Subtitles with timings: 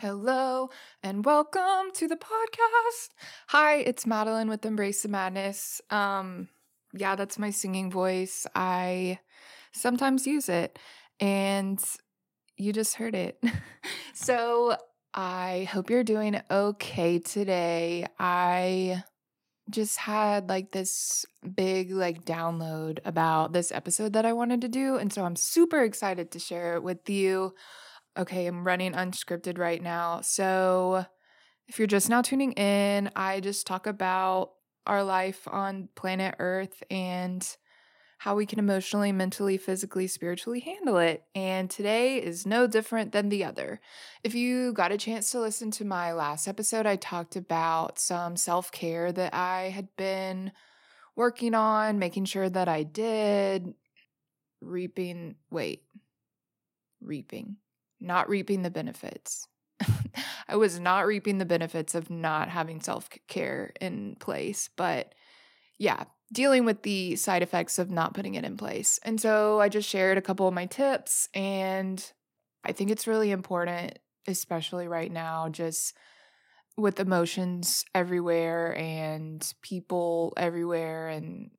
[0.00, 0.70] Hello
[1.02, 3.08] and welcome to the podcast.
[3.48, 5.80] Hi, it's Madeline with Embrace the Madness.
[5.90, 6.50] Um,
[6.92, 8.46] yeah, that's my singing voice.
[8.54, 9.18] I
[9.72, 10.78] sometimes use it,
[11.18, 11.82] and
[12.56, 13.42] you just heard it.
[14.14, 14.76] so
[15.14, 18.06] I hope you're doing okay today.
[18.20, 19.02] I
[19.68, 21.26] just had like this
[21.56, 25.82] big like download about this episode that I wanted to do and so I'm super
[25.82, 27.52] excited to share it with you.
[28.18, 30.22] Okay, I'm running unscripted right now.
[30.22, 31.06] So
[31.68, 34.54] if you're just now tuning in, I just talk about
[34.86, 37.46] our life on planet Earth and
[38.18, 41.22] how we can emotionally, mentally, physically, spiritually handle it.
[41.36, 43.80] And today is no different than the other.
[44.24, 48.34] If you got a chance to listen to my last episode, I talked about some
[48.34, 50.50] self care that I had been
[51.14, 53.74] working on, making sure that I did,
[54.60, 55.84] reaping, wait,
[57.00, 57.58] reaping,
[58.00, 59.46] not reaping the benefits.
[60.48, 65.14] I was not reaping the benefits of not having self care in place, but
[65.78, 68.98] yeah, dealing with the side effects of not putting it in place.
[69.04, 72.04] And so I just shared a couple of my tips, and
[72.64, 75.94] I think it's really important, especially right now, just
[76.76, 81.50] with emotions everywhere and people everywhere and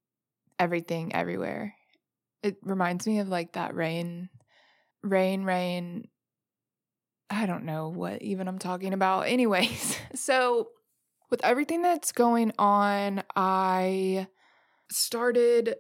[0.57, 1.75] everything everywhere.
[2.41, 4.29] It reminds me of like that rain,
[5.03, 6.07] rain, rain.
[7.29, 9.27] I don't know what even I'm talking about.
[9.27, 10.69] Anyways, so
[11.29, 14.27] with everything that's going on, I
[14.91, 15.75] started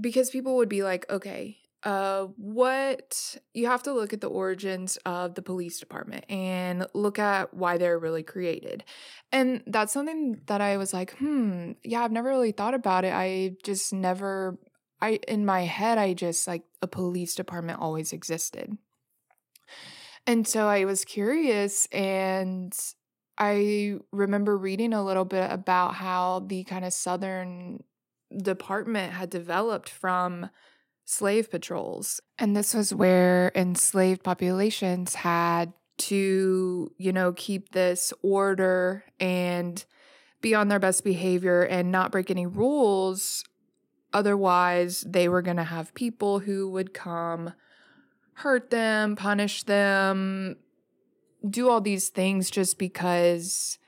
[0.00, 4.96] because people would be like, okay, uh, what you have to look at the origins
[5.04, 8.84] of the police department and look at why they're really created.
[9.32, 13.12] And that's something that I was like, hmm, yeah, I've never really thought about it.
[13.12, 14.58] I just never,
[15.00, 18.76] I, in my head, I just like a police department always existed.
[20.26, 22.76] And so I was curious and
[23.38, 27.82] I remember reading a little bit about how the kind of southern
[28.36, 30.50] department had developed from
[31.04, 32.20] slave patrols.
[32.38, 39.84] And this was where enslaved populations had to, you know, keep this order and
[40.40, 43.44] be on their best behavior and not break any rules.
[44.12, 47.52] Otherwise, they were going to have people who would come
[48.34, 50.56] hurt them, punish them,
[51.48, 53.78] do all these things just because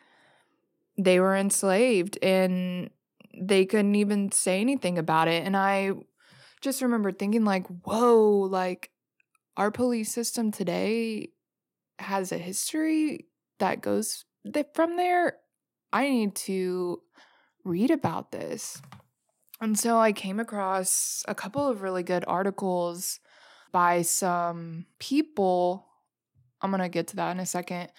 [0.96, 2.90] they were enslaved and
[3.36, 5.44] they couldn't even say anything about it.
[5.44, 5.92] And I
[6.60, 8.90] just remember thinking, like, whoa, like
[9.56, 11.30] our police system today
[11.98, 13.26] has a history
[13.58, 14.24] that goes
[14.74, 15.36] from there.
[15.92, 17.02] I need to
[17.64, 18.80] read about this.
[19.60, 23.20] And so I came across a couple of really good articles
[23.74, 25.84] by some people.
[26.62, 27.90] I'm going to get to that in a second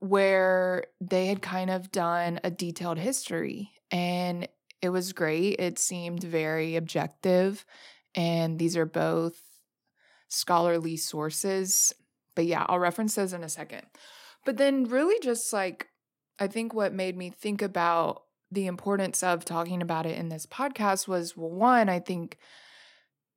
[0.00, 4.48] where they had kind of done a detailed history and
[4.82, 5.60] it was great.
[5.60, 7.64] It seemed very objective.
[8.16, 9.40] And these are both
[10.26, 11.92] scholarly sources.
[12.34, 13.86] But yeah, I'll reference those in a second.
[14.44, 15.86] But then, really, just like,
[16.40, 20.44] I think what made me think about the importance of talking about it in this
[20.44, 22.36] podcast was well, one, I think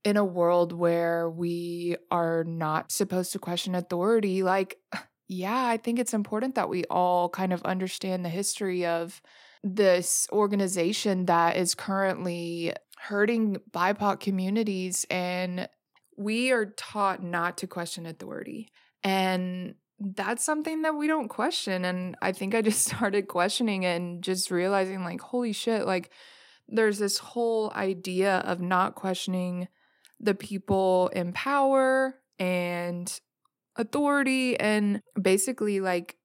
[0.08, 4.78] in a world where we are not supposed to question authority, like,
[5.28, 9.22] yeah, I think it's important that we all kind of understand the history of
[9.66, 15.06] this organization that is currently hurting BIPOC communities.
[15.10, 15.68] And
[16.16, 18.70] we are taught not to question authority.
[19.04, 21.84] And that's something that we don't question.
[21.84, 26.12] And I think I just started questioning and just realizing, like, holy shit, like,
[26.70, 29.68] there's this whole idea of not questioning
[30.20, 33.20] the people in power and
[33.76, 36.18] authority and basically like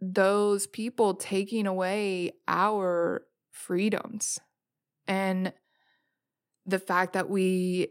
[0.00, 4.38] those people taking away our freedoms.
[5.06, 5.52] And
[6.66, 7.88] the fact that we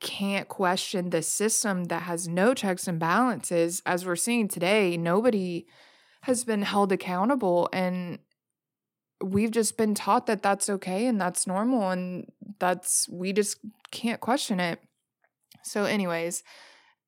[0.00, 5.66] can't question the system that has no checks and balances as we're seeing today nobody
[6.22, 8.18] has been held accountable and
[9.24, 12.26] we've just been taught that that's okay and that's normal and
[12.58, 13.58] that's we just
[13.90, 14.80] can't question it
[15.62, 16.42] so anyways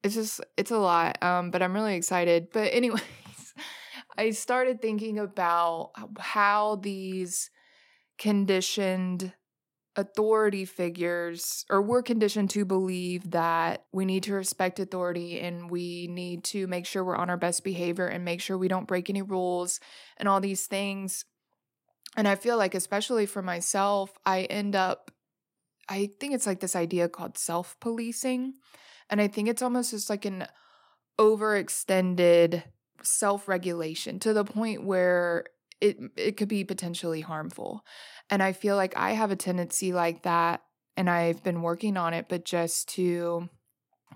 [0.02, 3.02] it's just it's a lot um but i'm really excited but anyways
[4.18, 7.50] I started thinking about how these
[8.18, 9.32] conditioned
[9.94, 16.06] authority figures, or we're conditioned to believe that we need to respect authority and we
[16.06, 19.10] need to make sure we're on our best behavior and make sure we don't break
[19.10, 19.80] any rules
[20.16, 21.24] and all these things.
[22.16, 25.10] And I feel like, especially for myself, I end up,
[25.88, 28.54] I think it's like this idea called self policing.
[29.10, 30.46] And I think it's almost just like an
[31.18, 32.62] overextended
[33.02, 35.44] self-regulation to the point where
[35.80, 37.84] it it could be potentially harmful.
[38.30, 40.62] And I feel like I have a tendency like that
[40.96, 43.48] and I've been working on it but just to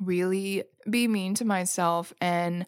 [0.01, 2.67] really be mean to myself and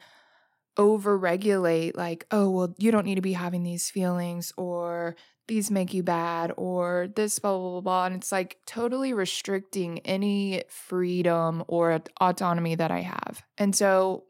[0.78, 5.14] overregulate like oh well you don't need to be having these feelings or
[5.48, 8.06] these make you bad or this blah blah blah, blah.
[8.06, 14.24] and it's like totally restricting any freedom or autonomy that i have and so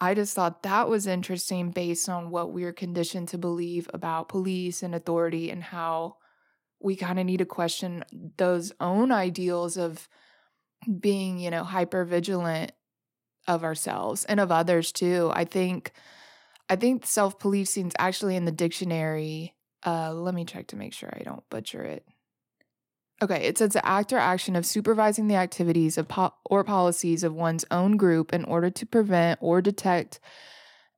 [0.00, 4.82] i just thought that was interesting based on what we're conditioned to believe about police
[4.82, 6.16] and authority and how
[6.80, 8.04] we kind of need to question
[8.38, 10.08] those own ideals of
[11.00, 12.72] being you know hyper vigilant
[13.46, 15.30] of ourselves and of others too.
[15.34, 15.92] I think
[16.68, 19.54] I think self-policing is actually in the dictionary.
[19.84, 22.06] Uh, let me check to make sure I don't butcher it.
[23.22, 27.22] Okay, it says the act or action of supervising the activities of po- or policies
[27.22, 30.20] of one's own group in order to prevent or detect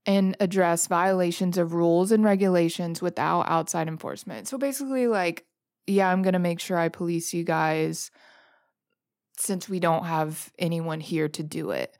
[0.06, 4.48] and address violations of rules and regulations without outside enforcement.
[4.48, 5.44] So basically, like,
[5.86, 8.10] yeah, I'm gonna make sure I police you guys
[9.36, 11.96] since we don't have anyone here to do it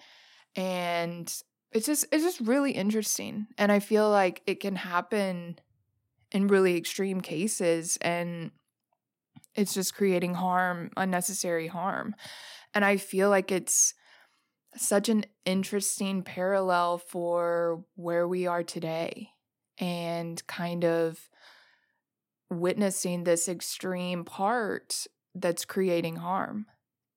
[0.57, 1.43] and
[1.73, 5.59] it's just it's just really interesting and i feel like it can happen
[6.33, 8.51] in really extreme cases and
[9.55, 12.15] it's just creating harm unnecessary harm
[12.75, 13.95] and i feel like it's
[14.77, 19.31] such an interesting parallel for where we are today
[19.79, 21.19] and kind of
[22.51, 26.67] witnessing this extreme part that's creating harm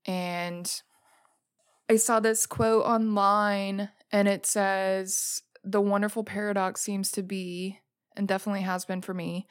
[0.06, 0.82] and
[1.90, 7.80] I saw this quote online and it says, The wonderful paradox seems to be,
[8.16, 9.48] and definitely has been for me,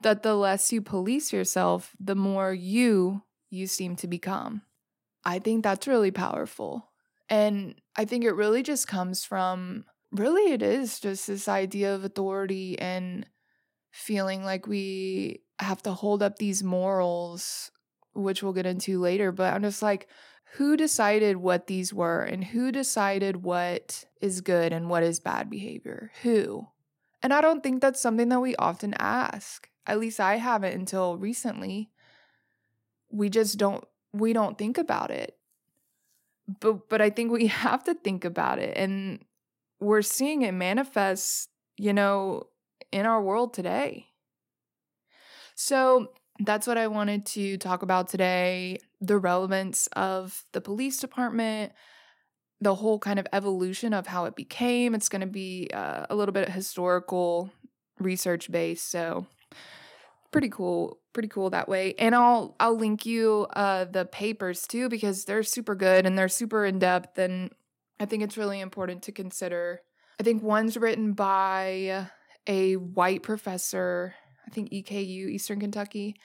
[0.00, 4.62] that the less you police yourself, the more you you seem to become.
[5.24, 6.88] I think that's really powerful.
[7.28, 12.04] And I think it really just comes from really, it is just this idea of
[12.04, 13.26] authority and
[13.90, 17.70] feeling like we have to hold up these morals,
[18.14, 19.32] which we'll get into later.
[19.32, 20.08] But I'm just like,
[20.54, 25.48] who decided what these were and who decided what is good and what is bad
[25.48, 26.10] behavior?
[26.22, 26.66] Who?
[27.22, 29.68] And I don't think that's something that we often ask.
[29.86, 31.90] At least I haven't until recently.
[33.10, 35.36] We just don't we don't think about it.
[36.60, 39.24] But but I think we have to think about it and
[39.78, 42.48] we're seeing it manifest, you know,
[42.90, 44.08] in our world today.
[45.54, 51.72] So that's what I wanted to talk about today the relevance of the police department,
[52.60, 54.94] the whole kind of evolution of how it became.
[54.94, 57.50] It's going to be uh, a little bit historical,
[57.98, 58.90] research based.
[58.90, 59.26] So,
[60.30, 64.88] pretty cool pretty cool that way and i'll i'll link you uh the papers too
[64.88, 67.50] because they're super good and they're super in depth and
[67.98, 69.80] i think it's really important to consider
[70.20, 72.06] i think one's written by
[72.46, 74.14] a white professor
[74.50, 76.16] I think EKU, Eastern Kentucky.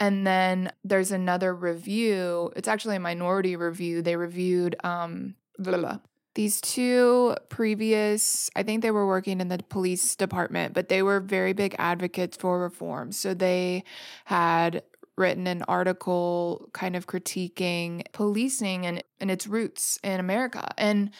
[0.00, 2.52] And then there's another review.
[2.56, 4.02] It's actually a minority review.
[4.02, 5.98] They reviewed um, blah, blah,
[6.34, 11.20] these two previous, I think they were working in the police department, but they were
[11.20, 13.12] very big advocates for reform.
[13.12, 13.84] So they
[14.24, 14.82] had
[15.16, 20.74] written an article kind of critiquing policing and, and its roots in America.
[20.76, 21.10] And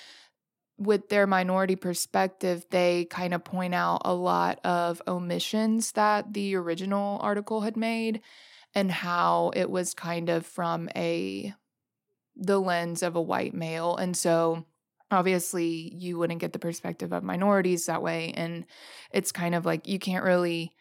[0.79, 6.57] with their minority perspective, they kind of point out a lot of omissions that the
[6.57, 8.21] original article had made
[8.75, 11.55] and how it was kind of from a
[12.37, 13.97] the lens of a white male.
[13.97, 14.65] And so
[15.11, 18.65] obviously you wouldn't get the perspective of minorities that way and
[19.13, 20.73] it's kind of like you can't really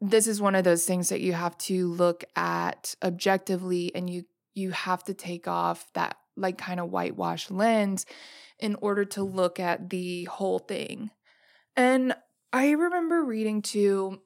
[0.00, 4.24] this is one of those things that you have to look at objectively and you
[4.54, 8.06] you have to take off that like kind of whitewash lens
[8.58, 11.10] in order to look at the whole thing.
[11.76, 12.14] And
[12.52, 14.20] I remember reading too,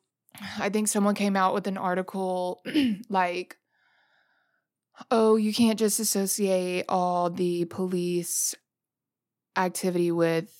[0.58, 2.62] I think someone came out with an article
[3.08, 3.56] like,
[5.10, 8.54] oh, you can't just associate all the police
[9.56, 10.52] activity with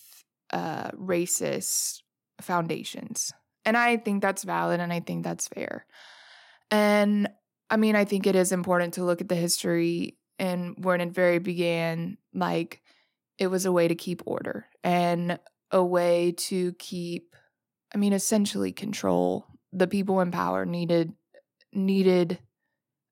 [0.53, 2.03] uh, racist
[2.41, 3.33] foundations.
[3.65, 5.87] And I think that's valid and I think that's fair.
[6.71, 7.29] And
[7.71, 11.11] I mean, I think it is important to look at the history and when it
[11.11, 12.81] very began, like
[13.39, 15.39] it was a way to keep order and
[15.71, 17.35] a way to keep
[17.95, 21.13] i mean essentially control the people in power needed
[21.73, 22.39] needed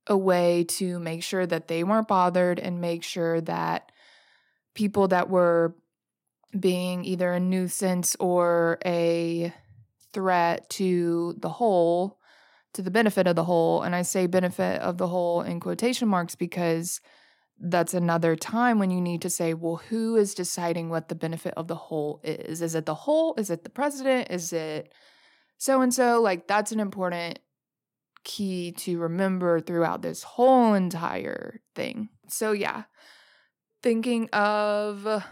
[0.06, 3.90] a way to make sure that they weren't bothered and make sure that
[4.74, 5.74] people that were
[6.58, 9.52] being either a nuisance or a
[10.12, 12.18] threat to the whole
[12.72, 16.08] to the benefit of the whole and i say benefit of the whole in quotation
[16.08, 17.00] marks because
[17.58, 21.54] that's another time when you need to say, well, who is deciding what the benefit
[21.56, 22.60] of the whole is?
[22.60, 23.34] Is it the whole?
[23.38, 24.30] Is it the president?
[24.30, 24.92] Is it
[25.58, 26.20] so and so?
[26.20, 27.38] Like, that's an important
[28.24, 32.08] key to remember throughout this whole entire thing.
[32.28, 32.84] So, yeah,
[33.82, 35.24] thinking of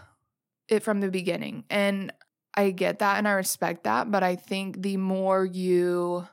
[0.67, 1.65] it from the beginning.
[1.69, 2.13] And
[2.53, 4.09] I get that and I respect that.
[4.09, 6.27] But I think the more you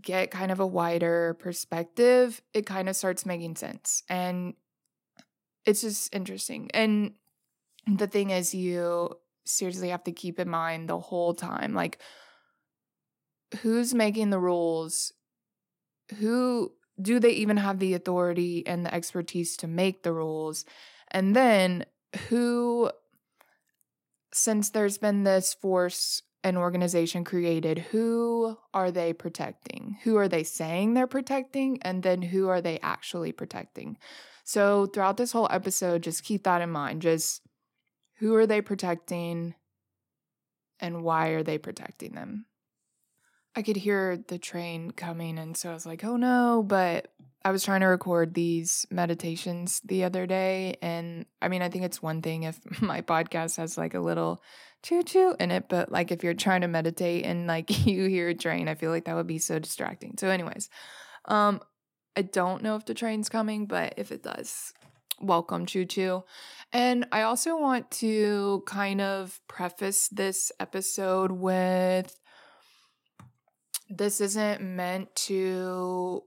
[0.00, 4.02] get kind of a wider perspective, it kind of starts making sense.
[4.08, 4.54] And
[5.64, 6.70] it's just interesting.
[6.72, 7.14] And
[7.86, 9.10] the thing is, you
[9.44, 11.98] seriously have to keep in mind the whole time like,
[13.62, 15.12] who's making the rules?
[16.18, 20.64] Who do they even have the authority and the expertise to make the rules?
[21.10, 21.84] And then
[22.28, 22.90] who,
[24.32, 29.96] since there's been this force and organization created, who are they protecting?
[30.04, 31.78] Who are they saying they're protecting?
[31.82, 33.96] And then who are they actually protecting?
[34.44, 37.00] So throughout this whole episode, just keep that in mind.
[37.00, 37.40] Just
[38.18, 39.54] who are they protecting
[40.78, 42.46] and why are they protecting them?
[43.56, 46.64] I could hear the train coming, and so I was like, oh no.
[46.66, 47.08] But
[47.44, 50.76] I was trying to record these meditations the other day.
[50.80, 54.42] And I mean, I think it's one thing if my podcast has like a little
[54.82, 58.28] choo choo in it, but like if you're trying to meditate and like you hear
[58.28, 60.14] a train, I feel like that would be so distracting.
[60.18, 60.70] So, anyways,
[61.26, 61.60] um,
[62.16, 64.72] I don't know if the train's coming, but if it does,
[65.20, 66.24] welcome choo choo.
[66.72, 72.18] And I also want to kind of preface this episode with
[73.96, 76.22] this isn't meant to,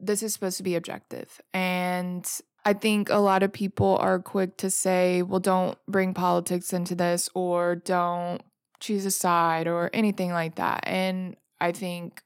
[0.00, 1.40] this is supposed to be objective.
[1.52, 2.28] And
[2.64, 6.94] I think a lot of people are quick to say, well, don't bring politics into
[6.94, 8.42] this or don't
[8.80, 10.80] choose a side or anything like that.
[10.84, 12.22] And I think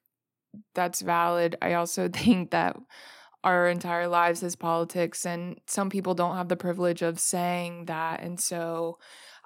[0.74, 1.56] that's valid.
[1.62, 2.76] I also think that
[3.44, 8.20] our entire lives is politics, and some people don't have the privilege of saying that.
[8.20, 8.98] And so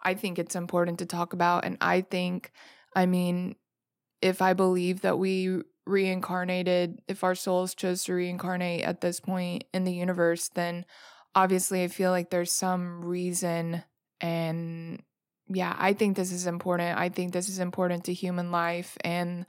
[0.02, 1.64] I think it's important to talk about.
[1.64, 2.52] And I think,
[2.94, 3.56] I mean,
[4.20, 9.64] if I believe that we reincarnated, if our souls chose to reincarnate at this point
[9.72, 10.84] in the universe, then
[11.34, 13.82] obviously I feel like there's some reason.
[14.20, 15.02] And
[15.48, 16.98] yeah, I think this is important.
[16.98, 19.46] I think this is important to human life and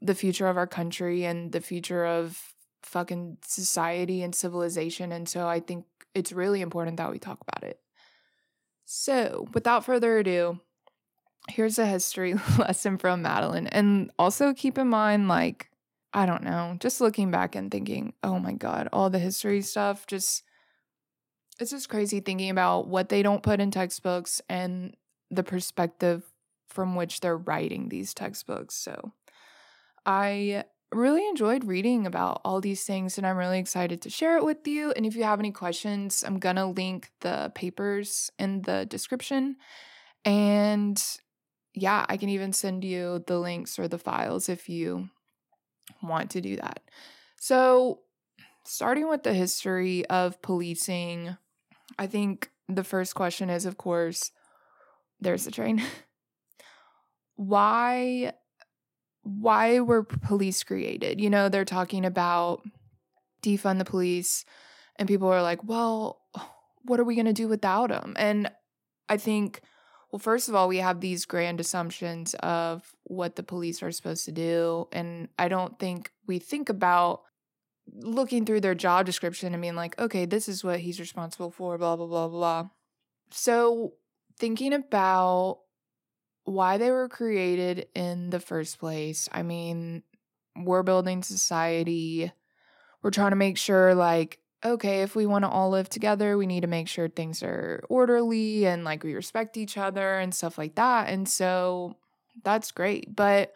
[0.00, 2.40] the future of our country and the future of
[2.82, 5.10] fucking society and civilization.
[5.10, 7.80] And so I think it's really important that we talk about it.
[8.84, 10.60] So, without further ado,
[11.48, 13.66] here's a history lesson from Madeline.
[13.68, 15.70] And also keep in mind, like,
[16.12, 20.06] I don't know, just looking back and thinking, oh my God, all the history stuff,
[20.06, 20.42] just,
[21.60, 24.96] it's just crazy thinking about what they don't put in textbooks and
[25.30, 26.24] the perspective
[26.68, 28.74] from which they're writing these textbooks.
[28.74, 29.12] So,
[30.06, 34.44] I really enjoyed reading about all these things and I'm really excited to share it
[34.44, 34.92] with you.
[34.92, 39.56] And if you have any questions, I'm going to link the papers in the description.
[40.24, 41.02] And
[41.82, 45.08] yeah, I can even send you the links or the files if you
[46.02, 46.80] want to do that.
[47.40, 48.00] So,
[48.64, 51.36] starting with the history of policing,
[51.98, 54.30] I think the first question is, of course,
[55.20, 55.82] there's the train.
[57.36, 58.32] Why
[59.22, 61.20] why were police created?
[61.20, 62.62] You know, they're talking about
[63.42, 64.44] defund the police,
[64.96, 66.22] and people are like, well,
[66.82, 68.14] what are we going to do without them?
[68.16, 68.50] And
[69.08, 69.60] I think,
[70.10, 74.24] well, first of all, we have these grand assumptions of what the police are supposed
[74.24, 74.88] to do.
[74.90, 77.22] And I don't think we think about
[77.92, 81.76] looking through their job description and being like, okay, this is what he's responsible for,
[81.76, 82.68] blah, blah, blah, blah.
[83.30, 83.94] So,
[84.38, 85.60] thinking about
[86.44, 89.28] why they were created in the first place.
[89.30, 90.02] I mean,
[90.56, 92.32] we're building society.
[93.02, 96.46] We're trying to make sure, like, okay, if we want to all live together, we
[96.46, 100.58] need to make sure things are orderly and like we respect each other and stuff
[100.58, 101.08] like that.
[101.08, 101.96] And so
[102.42, 103.14] that's great.
[103.14, 103.52] But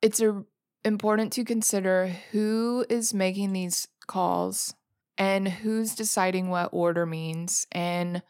[0.00, 0.44] it's a,
[0.84, 4.74] important to consider who is making these calls
[5.18, 8.22] and who's deciding what order means and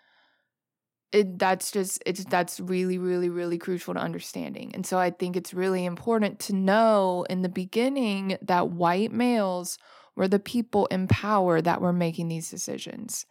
[1.12, 5.36] it, that's just it's that's really really really crucial to understanding and so i think
[5.36, 9.78] it's really important to know in the beginning that white males
[10.16, 13.26] were the people in power that were making these decisions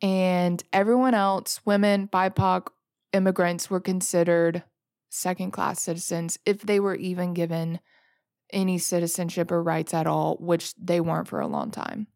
[0.00, 2.68] and everyone else women bipoc
[3.12, 4.62] immigrants were considered
[5.10, 7.80] second class citizens if they were even given
[8.52, 12.06] any citizenship or rights at all which they weren't for a long time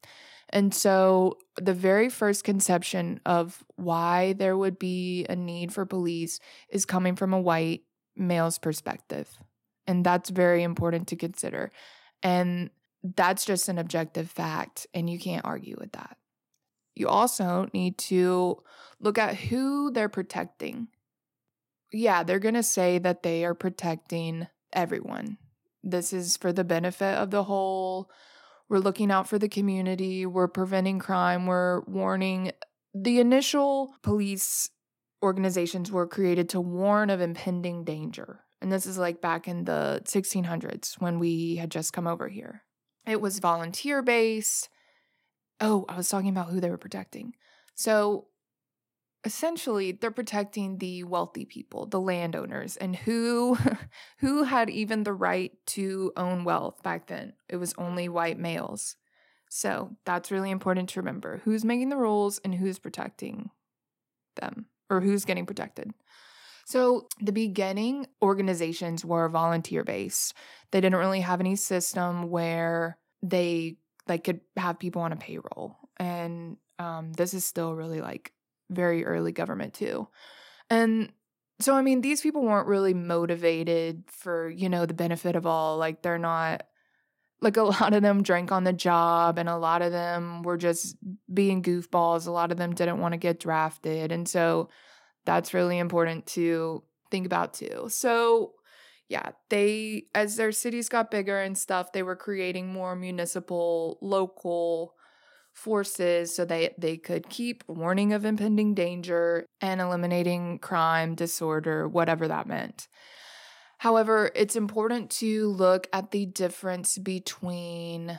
[0.52, 6.40] and so, the very first conception of why there would be a need for police
[6.69, 7.85] is coming from a white
[8.16, 9.31] male's perspective.
[9.87, 11.73] And that's very important to consider.
[12.23, 12.71] And
[13.02, 16.16] that's just an objective fact, and you can't argue with that.
[16.94, 18.62] you also need to
[19.00, 20.88] look at who they're protecting.
[21.92, 25.38] Yeah, they're going to say that they are protecting everyone.
[25.82, 28.11] This is for the benefit of the whole.
[28.68, 30.25] We're looking out for the community.
[30.25, 31.47] We're preventing crime.
[31.47, 32.52] We're warning.
[32.94, 34.71] The initial police
[35.23, 38.40] organizations were created to warn of impending danger.
[38.61, 42.62] And this is like back in the 1600s when we had just come over here.
[43.06, 44.68] It was volunteer based.
[45.61, 47.35] Oh, I was talking about who they were protecting.
[47.75, 48.26] So
[49.25, 53.56] essentially they're protecting the wealthy people, the landowners, and who
[54.18, 57.35] who had even the right to own wealth back then.
[57.49, 58.97] It was only white males.
[59.49, 61.42] So, that's really important to remember.
[61.44, 63.50] Who's making the rules and who's protecting
[64.37, 65.92] them or who's getting protected.
[66.72, 70.32] So, the beginning organizations were volunteer based.
[70.70, 73.76] They didn't really have any system where they
[74.08, 75.76] like could have people on a payroll.
[75.98, 78.32] And um, this is still really like
[78.70, 80.08] very early government too.
[80.70, 81.12] And
[81.60, 85.76] so, I mean, these people weren't really motivated for, you know, the benefit of all.
[85.76, 86.62] Like, they're not,
[87.42, 90.56] like, a lot of them drank on the job, and a lot of them were
[90.56, 90.96] just
[91.32, 92.26] being goofballs.
[92.26, 94.10] A lot of them didn't want to get drafted.
[94.10, 94.70] And so,
[95.24, 97.86] that's really important to think about too.
[97.88, 98.52] So,
[99.08, 104.94] yeah, they, as their cities got bigger and stuff, they were creating more municipal, local
[105.52, 112.26] forces so they, they could keep warning of impending danger and eliminating crime, disorder, whatever
[112.26, 112.88] that meant.
[113.78, 118.18] However, it's important to look at the difference between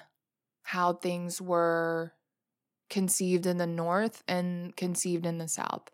[0.64, 2.14] how things were
[2.90, 5.90] conceived in the North and conceived in the South.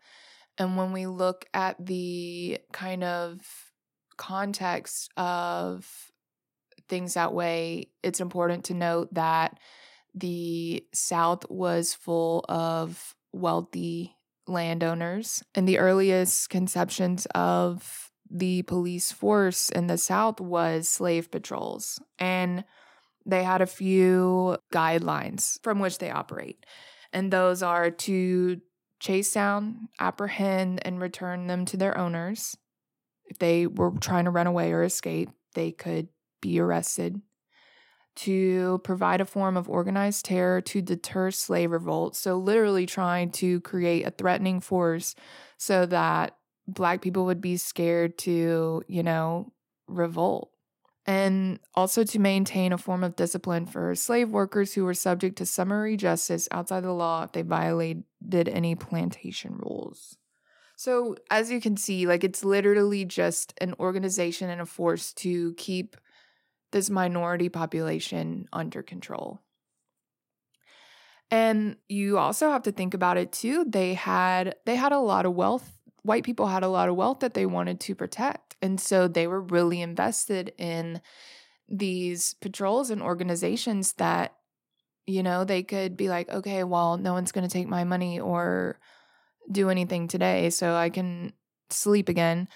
[0.60, 3.40] And when we look at the kind of
[4.18, 6.12] context of
[6.86, 9.58] things that way, it's important to note that
[10.14, 14.14] the South was full of wealthy
[14.46, 15.42] landowners.
[15.54, 21.98] And the earliest conceptions of the police force in the South was slave patrols.
[22.18, 22.64] And
[23.24, 26.66] they had a few guidelines from which they operate.
[27.14, 28.60] And those are to
[29.00, 32.56] chase down, apprehend, and return them to their owners.
[33.24, 36.08] If they were trying to run away or escape, they could
[36.40, 37.20] be arrested.
[38.16, 42.16] To provide a form of organized terror to deter slave revolt.
[42.16, 45.14] So, literally trying to create a threatening force
[45.56, 46.36] so that
[46.66, 49.52] Black people would be scared to, you know,
[49.86, 50.50] revolt
[51.10, 55.44] and also to maintain a form of discipline for slave workers who were subject to
[55.44, 58.04] summary justice outside the law if they violated
[58.48, 60.16] any plantation rules.
[60.76, 65.52] So, as you can see, like it's literally just an organization and a force to
[65.54, 65.96] keep
[66.70, 69.42] this minority population under control.
[71.32, 73.64] And you also have to think about it too.
[73.64, 75.79] They had they had a lot of wealth.
[76.02, 78.56] White people had a lot of wealth that they wanted to protect.
[78.62, 81.00] And so they were really invested in
[81.68, 84.34] these patrols and organizations that,
[85.06, 88.18] you know, they could be like, okay, well, no one's going to take my money
[88.18, 88.78] or
[89.50, 91.32] do anything today, so I can
[91.70, 92.48] sleep again.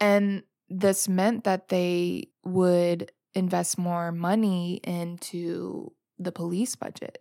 [0.00, 7.18] And this meant that they would invest more money into the police budget.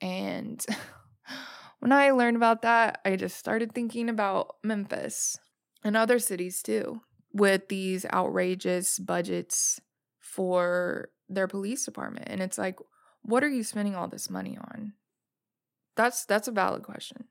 [0.00, 0.64] And
[1.82, 5.36] when I learned about that, I just started thinking about Memphis
[5.82, 7.00] and other cities too
[7.32, 9.80] with these outrageous budgets
[10.20, 12.76] for their police department and it's like
[13.22, 14.92] what are you spending all this money on?
[15.96, 17.24] That's that's a valid question.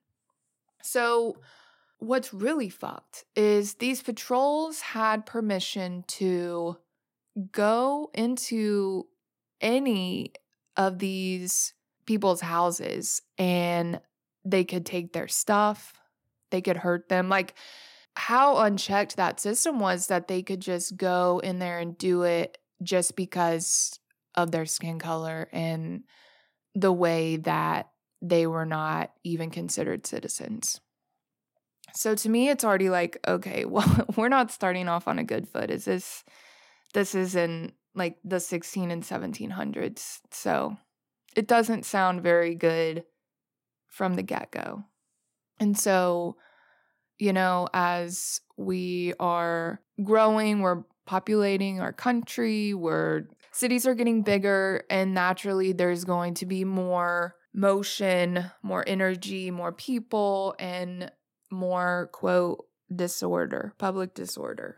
[0.84, 1.38] So
[2.00, 6.78] what's really fucked is these patrols had permission to
[7.54, 9.08] go into
[9.62, 10.34] any
[10.76, 11.74] of these
[12.06, 14.02] people's houses and
[14.46, 15.94] they could take their stuff
[16.50, 17.56] they could hurt them like
[18.16, 22.58] how unchecked that system was that they could just go in there and do it
[22.84, 24.00] just because
[24.36, 26.04] of their skin color and
[26.76, 27.90] the way that
[28.22, 30.80] they were not even considered citizens.
[31.94, 35.48] So to me it's already like okay, well we're not starting off on a good
[35.48, 35.72] foot.
[35.72, 36.24] Is this
[36.94, 40.20] this is in like the 16 and 1700s.
[40.32, 40.78] So
[41.36, 43.04] it doesn't sound very good
[43.92, 44.84] from the get-go.
[45.60, 46.38] And so
[47.22, 54.84] you know, as we are growing, we're populating our country, we're cities are getting bigger,
[54.90, 61.12] and naturally there's going to be more motion, more energy, more people, and
[61.52, 64.78] more quote disorder, public disorder.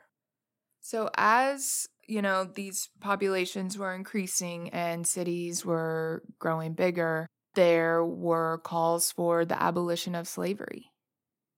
[0.81, 8.59] So as you know, these populations were increasing and cities were growing bigger, there were
[8.63, 10.91] calls for the abolition of slavery.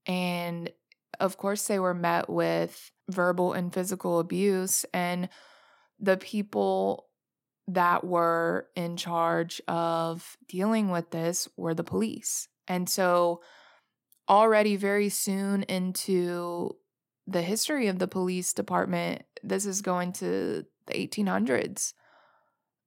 [0.05, 0.71] And
[1.19, 4.85] of course, they were met with verbal and physical abuse.
[4.93, 5.29] And
[5.99, 7.07] the people
[7.67, 12.47] that were in charge of dealing with this were the police.
[12.67, 13.41] And so,
[14.27, 16.75] already very soon into
[17.27, 21.93] the history of the police department, this is going to the 1800s.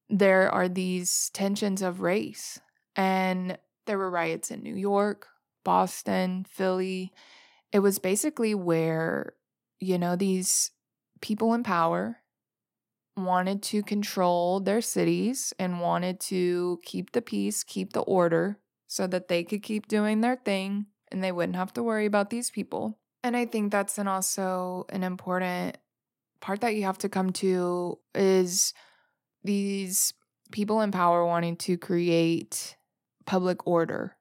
[0.08, 2.60] There are these tensions of race,
[2.98, 3.56] and
[3.86, 5.28] there were riots in New York,
[5.64, 7.12] Boston, Philly.
[7.72, 9.34] It was basically where,
[9.78, 10.72] you know, these
[11.20, 12.18] people in power
[13.16, 18.58] wanted to control their cities and wanted to keep the peace, keep the order
[18.88, 22.30] so that they could keep doing their thing and they wouldn't have to worry about
[22.30, 22.98] these people.
[23.22, 25.78] And I think that's an also an important
[26.40, 28.74] part that you have to come to is
[29.44, 30.12] these
[30.50, 32.76] people in power wanting to create
[33.28, 34.16] public order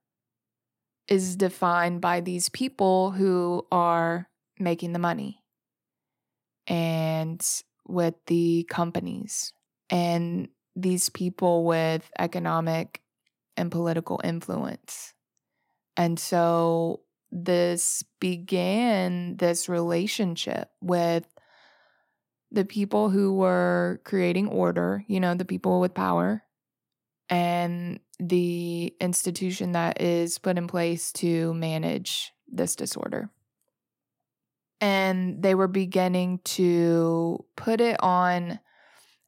[1.07, 4.27] is defined by these people who are
[4.59, 5.41] making the money
[6.67, 7.41] and
[7.87, 9.53] with the companies
[9.89, 13.01] and these people with economic
[13.55, 15.13] and political influence.
[15.95, 16.99] And so
[17.31, 21.25] this began this relationship with
[22.51, 26.43] the people who were creating order, you know, the people with power,
[27.29, 33.29] and the institution that is put in place to manage this disorder.
[34.79, 38.59] And they were beginning to put it on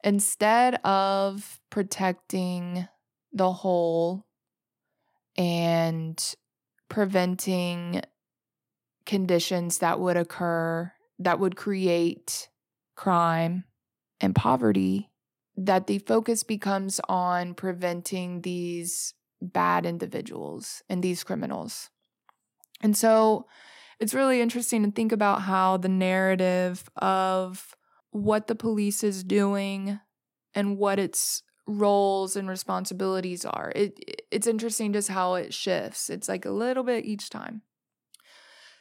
[0.04, 2.88] instead of protecting
[3.34, 4.26] the whole
[5.38, 6.36] and
[6.88, 8.02] preventing
[9.06, 12.50] conditions that would occur that would create
[12.96, 13.66] crime
[14.22, 15.09] and poverty
[15.66, 21.90] that the focus becomes on preventing these bad individuals and these criminals.
[22.82, 23.46] And so
[24.00, 27.76] it's really interesting to think about how the narrative of
[28.12, 30.00] what the police is doing
[30.56, 33.74] and what its roles and responsibilities are.
[33.76, 36.10] It it's interesting just how it shifts.
[36.10, 37.64] It's like a little bit each time.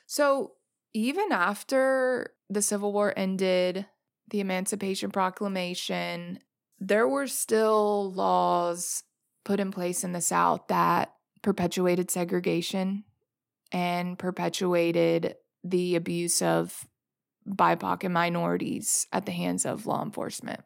[0.07, 0.53] So,
[0.95, 3.87] even after the Civil War ended,
[4.31, 6.39] the Emancipation Proclamation,
[6.81, 9.03] there were still laws
[9.45, 11.13] put in place in the South that
[11.43, 13.05] perpetuated segregation
[13.73, 16.87] and perpetuated the abuse of
[17.49, 20.61] BIPOC and minorities at the hands of law enforcement.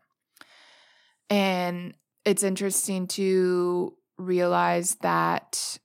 [1.31, 1.95] And
[2.25, 5.79] it's interesting to realize that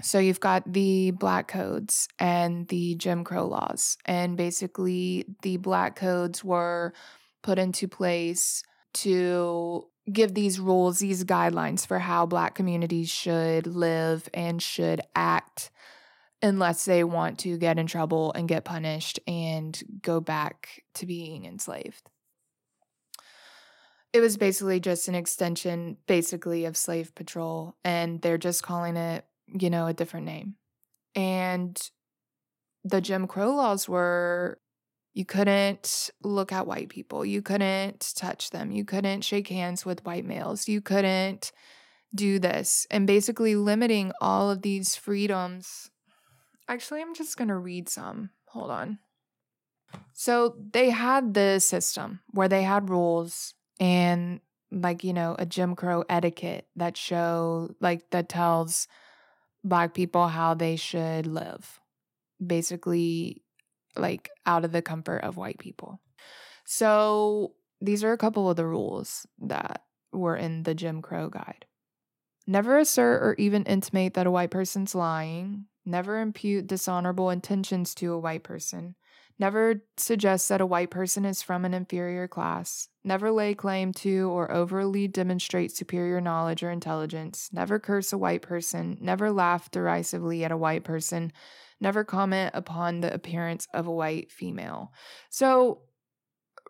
[0.00, 3.96] so you've got the black codes and the Jim Crow laws.
[4.04, 6.92] And basically, the black codes were
[7.42, 8.62] put into place
[9.02, 15.70] to give these rules, these guidelines for how black communities should live and should act
[16.40, 21.44] unless they want to get in trouble and get punished and go back to being
[21.44, 22.10] enslaved.
[24.12, 29.24] It was basically just an extension basically of slave patrol and they're just calling it
[29.48, 30.54] you know a different name.
[31.14, 31.78] And
[32.84, 34.58] the jim crow laws were
[35.18, 37.24] you couldn't look at white people.
[37.24, 38.70] You couldn't touch them.
[38.70, 40.68] You couldn't shake hands with white males.
[40.68, 41.50] You couldn't
[42.14, 42.86] do this.
[42.88, 45.90] And basically limiting all of these freedoms.
[46.68, 48.30] Actually i'm just going to read some.
[48.50, 49.00] Hold on.
[50.12, 54.38] So they had this system where they had rules and
[54.70, 58.86] like you know a jim crow etiquette that show like that tells
[59.64, 61.80] black people how they should live.
[62.40, 63.42] Basically
[63.98, 66.00] like out of the comfort of white people
[66.64, 69.82] so these are a couple of the rules that
[70.12, 71.64] were in the jim crow guide
[72.46, 78.12] never assert or even intimate that a white person's lying never impute dishonorable intentions to
[78.12, 78.94] a white person
[79.40, 82.88] Never suggest that a white person is from an inferior class.
[83.04, 87.48] Never lay claim to or overly demonstrate superior knowledge or intelligence.
[87.52, 88.98] Never curse a white person.
[89.00, 91.32] Never laugh derisively at a white person.
[91.80, 94.92] Never comment upon the appearance of a white female.
[95.30, 95.82] So,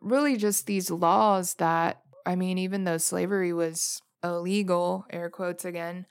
[0.01, 6.07] really, just these laws that, I mean, even though slavery was illegal, air quotes again,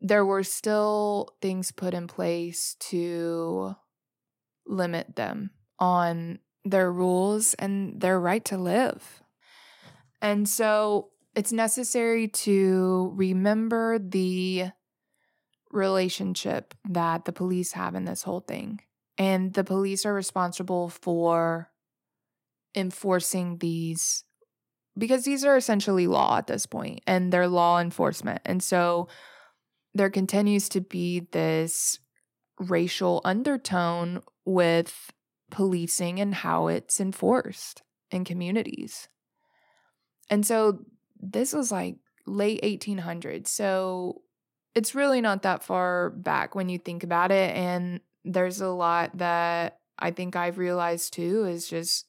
[0.00, 3.74] there were still things put in place to
[4.66, 9.22] limit them on their rules and their right to live.
[10.22, 14.70] And so it's necessary to remember the
[15.72, 18.80] relationship that the police have in this whole thing.
[19.18, 21.70] And the police are responsible for
[22.74, 24.24] enforcing these
[24.96, 28.40] because these are essentially law at this point and they're law enforcement.
[28.44, 29.08] And so
[29.94, 31.98] there continues to be this
[32.58, 35.12] racial undertone with
[35.50, 39.08] policing and how it's enforced in communities.
[40.28, 40.84] And so
[41.18, 43.48] this was like late 1800s.
[43.48, 44.22] So
[44.74, 47.54] it's really not that far back when you think about it.
[47.56, 52.06] And there's a lot that I think I've realized too is just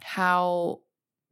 [0.00, 0.80] how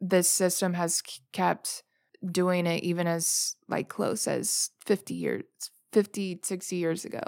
[0.00, 1.82] this system has kept
[2.30, 5.44] doing it even as like close as 50 years
[5.92, 7.20] 50 60 years ago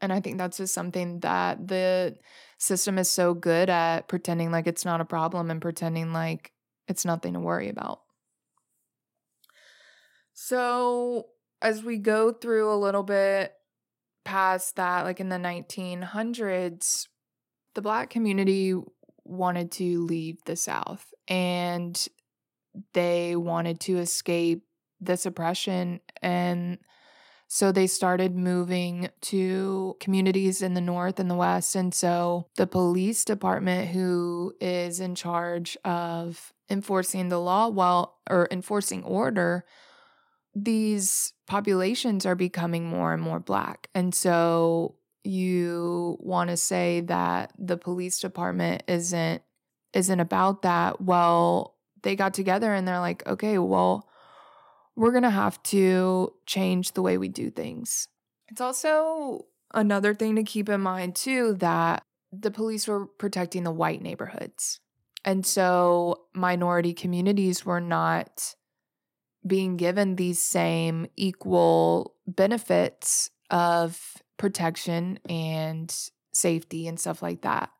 [0.00, 2.16] and i think that's just something that the
[2.58, 6.52] system is so good at pretending like it's not a problem and pretending like
[6.88, 8.00] it's nothing to worry about
[10.32, 11.26] so
[11.62, 13.52] as we go through a little bit
[14.24, 17.08] past that like in the 1900s
[17.74, 18.74] the black community
[19.24, 22.08] wanted to leave the south and
[22.92, 24.62] they wanted to escape
[25.00, 26.78] this oppression and
[27.52, 32.66] so they started moving to communities in the north and the west and so the
[32.66, 39.64] police department who is in charge of enforcing the law while or enforcing order
[40.54, 47.52] these populations are becoming more and more black and so you want to say that
[47.58, 49.42] the police department isn't
[49.92, 54.08] isn't about that well they got together and they're like, okay, well,
[54.96, 58.08] we're going to have to change the way we do things.
[58.48, 63.72] It's also another thing to keep in mind, too, that the police were protecting the
[63.72, 64.80] white neighborhoods.
[65.24, 68.54] And so minority communities were not
[69.46, 75.94] being given these same equal benefits of protection and
[76.32, 77.70] safety and stuff like that.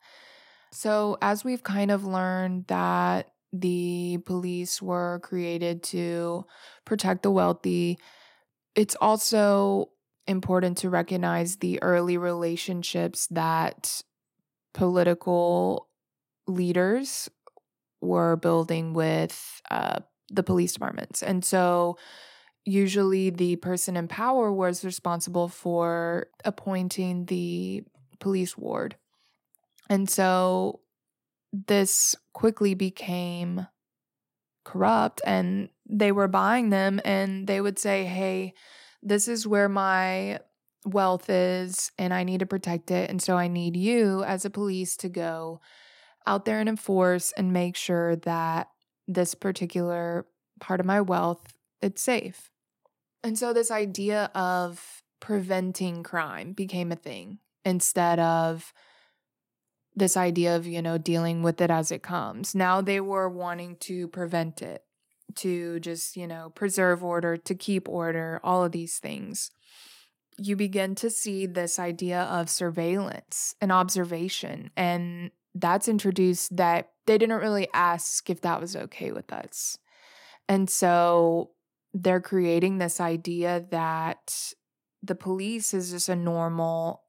[0.72, 6.44] So, as we've kind of learned that the police were created to
[6.84, 7.98] protect the wealthy.
[8.74, 9.90] It's also
[10.26, 14.02] important to recognize the early relationships that
[14.72, 15.88] political
[16.46, 17.28] leaders
[18.00, 21.22] were building with uh, the police departments.
[21.22, 21.98] And so,
[22.64, 27.84] usually, the person in power was responsible for appointing the
[28.18, 28.96] police ward.
[29.88, 30.80] And so,
[31.52, 33.66] this quickly became
[34.64, 38.54] corrupt and they were buying them and they would say, Hey,
[39.02, 40.38] this is where my
[40.84, 43.10] wealth is and I need to protect it.
[43.10, 45.60] And so I need you as a police to go
[46.26, 48.68] out there and enforce and make sure that
[49.12, 50.26] this particular
[50.60, 52.50] part of my wealth it's safe.
[53.22, 58.72] And so this idea of preventing crime became a thing instead of
[59.94, 62.54] this idea of, you know, dealing with it as it comes.
[62.54, 64.84] Now they were wanting to prevent it,
[65.36, 69.50] to just, you know, preserve order, to keep order, all of these things.
[70.38, 74.70] You begin to see this idea of surveillance and observation.
[74.76, 79.78] And that's introduced that they didn't really ask if that was okay with us.
[80.48, 81.50] And so
[81.92, 84.52] they're creating this idea that
[85.02, 87.02] the police is just a normal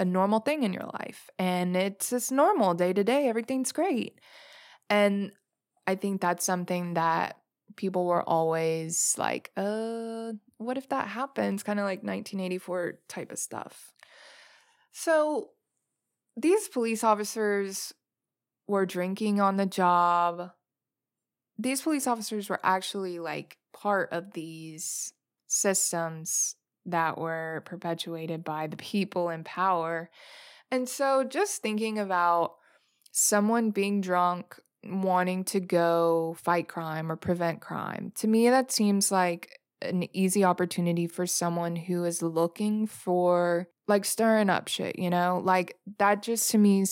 [0.00, 4.20] a normal thing in your life and it's just normal day to day everything's great.
[4.90, 5.32] And
[5.86, 7.38] i think that's something that
[7.76, 11.62] people were always like uh what if that happens?
[11.62, 13.92] kind of like 1984 type of stuff.
[14.92, 15.50] So
[16.40, 17.92] these police officers
[18.66, 20.52] were drinking on the job
[21.58, 25.12] these police officers were actually like part of these
[25.48, 26.54] systems
[26.86, 30.08] that were perpetuated by the people in power.
[30.70, 32.54] And so just thinking about
[33.10, 39.10] someone being drunk wanting to go fight crime or prevent crime, to me, that seems
[39.10, 45.10] like an easy opportunity for someone who is looking for like stirring up shit, you
[45.10, 45.40] know?
[45.44, 46.84] Like that just to me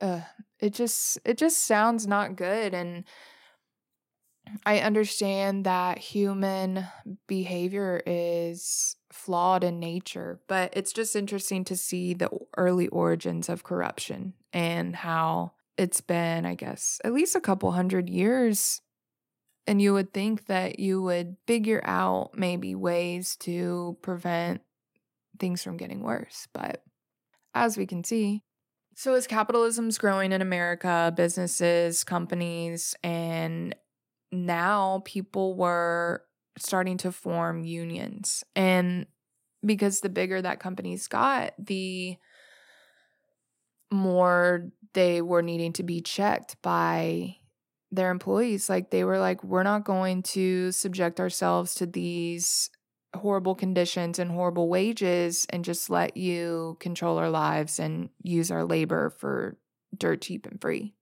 [0.00, 0.20] uh,
[0.58, 3.04] it just it just sounds not good and
[4.66, 6.86] I understand that human
[7.26, 13.64] behavior is flawed in nature, but it's just interesting to see the early origins of
[13.64, 18.80] corruption and how it's been, I guess, at least a couple hundred years.
[19.66, 24.60] And you would think that you would figure out maybe ways to prevent
[25.42, 26.46] things from getting worse.
[26.54, 26.82] But
[27.52, 28.44] as we can see,
[28.94, 33.74] so as capitalism's growing in America, businesses, companies, and
[34.30, 36.22] now people were
[36.58, 38.44] starting to form unions.
[38.54, 39.06] And
[39.66, 42.16] because the bigger that companies got, the
[43.90, 47.36] more they were needing to be checked by
[47.90, 48.68] their employees.
[48.68, 52.70] Like they were like, we're not going to subject ourselves to these
[53.14, 58.64] horrible conditions and horrible wages and just let you control our lives and use our
[58.64, 59.56] labor for
[59.96, 60.94] dirt cheap and free.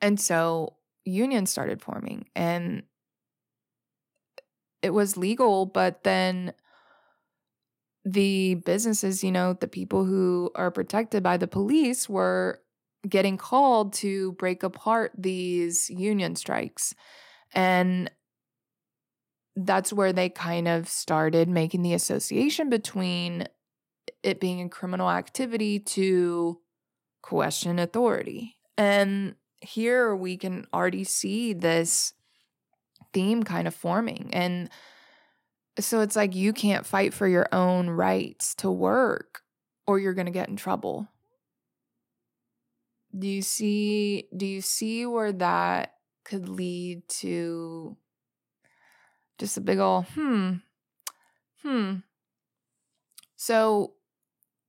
[0.00, 2.82] And so unions started forming and
[4.82, 6.54] it was legal, but then
[8.04, 12.60] the businesses, you know, the people who are protected by the police were
[13.08, 16.94] getting called to break apart these union strikes.
[17.54, 18.10] And
[19.56, 23.46] that's where they kind of started making the association between
[24.22, 26.58] it being a criminal activity to
[27.22, 28.56] question authority.
[28.78, 32.14] And here we can already see this
[33.12, 34.30] theme kind of forming.
[34.32, 34.70] And
[35.78, 39.42] so it's like you can't fight for your own rights to work
[39.86, 41.08] or you're going to get in trouble.
[43.16, 47.96] Do you see do you see where that could lead to
[49.42, 50.54] just a big ol' hmm.
[51.62, 51.96] Hmm.
[53.34, 53.94] So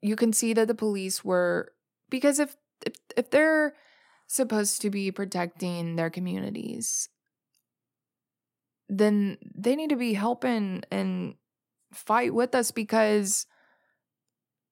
[0.01, 1.73] you can see that the police were
[2.09, 3.75] because if if, if they're
[4.25, 7.07] supposed to be protecting their communities,
[8.89, 11.35] then they need to be helping and
[11.93, 13.45] fight with us because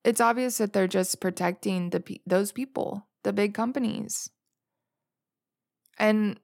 [0.03, 4.31] it's obvious that they're just protecting the those people, the big companies.
[5.99, 6.39] And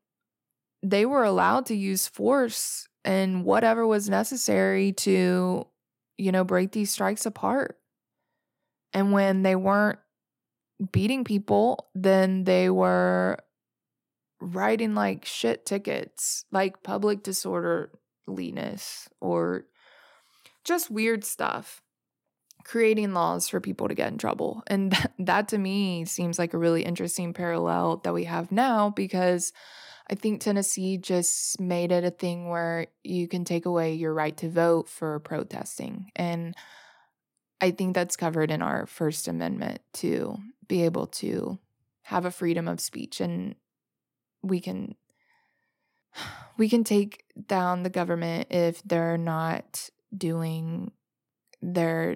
[0.83, 5.65] they were allowed to use force and whatever was necessary to,
[6.17, 7.79] you know, break these strikes apart.
[8.91, 9.99] And when they weren't
[10.91, 13.37] beating people, then they were
[14.41, 19.67] writing like shit tickets, like public disorderliness or
[20.65, 21.81] just weird stuff,
[22.65, 24.63] creating laws for people to get in trouble.
[24.67, 28.89] And that, that to me seems like a really interesting parallel that we have now
[28.89, 29.53] because
[30.09, 34.35] I think Tennessee just made it a thing where you can take away your right
[34.37, 36.11] to vote for protesting.
[36.15, 36.55] And
[37.59, 41.59] I think that's covered in our First Amendment to be able to
[42.03, 43.55] have a freedom of speech and
[44.41, 44.95] we can
[46.57, 50.91] we can take down the government if they're not doing
[51.61, 52.15] their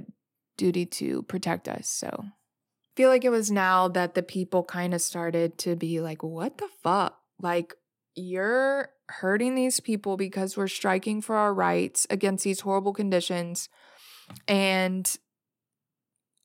[0.57, 1.89] duty to protect us.
[1.89, 5.99] So I feel like it was now that the people kind of started to be
[6.01, 7.17] like, what the fuck?
[7.41, 7.75] Like,
[8.15, 13.69] you're hurting these people because we're striking for our rights against these horrible conditions.
[14.47, 15.17] And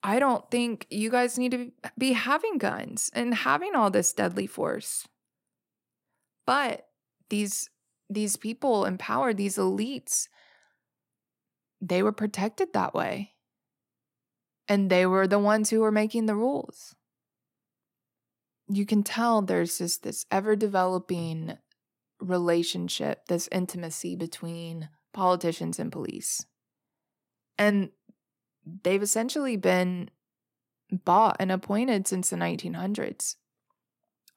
[0.03, 4.47] I don't think you guys need to be having guns and having all this deadly
[4.47, 5.07] force.
[6.47, 6.87] But
[7.29, 7.71] these
[8.09, 10.29] these people in power, these elites,
[11.81, 13.33] they were protected that way.
[14.69, 16.96] And they were the ones who were making the rules
[18.69, 21.57] you can tell there's just this ever developing
[22.21, 26.45] relationship, this intimacy between politicians and police.
[27.59, 27.91] And
[28.83, 30.11] they've essentially been
[30.91, 33.37] bought and appointed since the 1900s.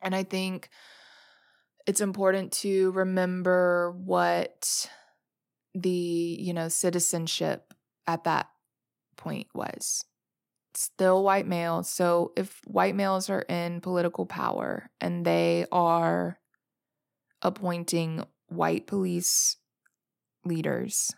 [0.02, 0.70] And I think
[1.86, 4.90] it's important to remember what
[5.74, 7.74] the, you know, citizenship
[8.08, 8.48] at that
[9.18, 10.06] point was
[10.80, 11.90] still white males.
[11.90, 16.40] So if white males are in political power and they are
[17.42, 19.58] appointing white police
[20.46, 21.14] leaders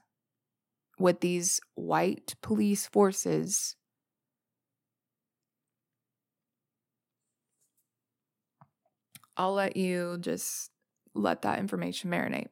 [0.97, 3.75] with these white police forces,
[9.37, 10.71] I'll let you just
[11.13, 12.49] let that information marinate.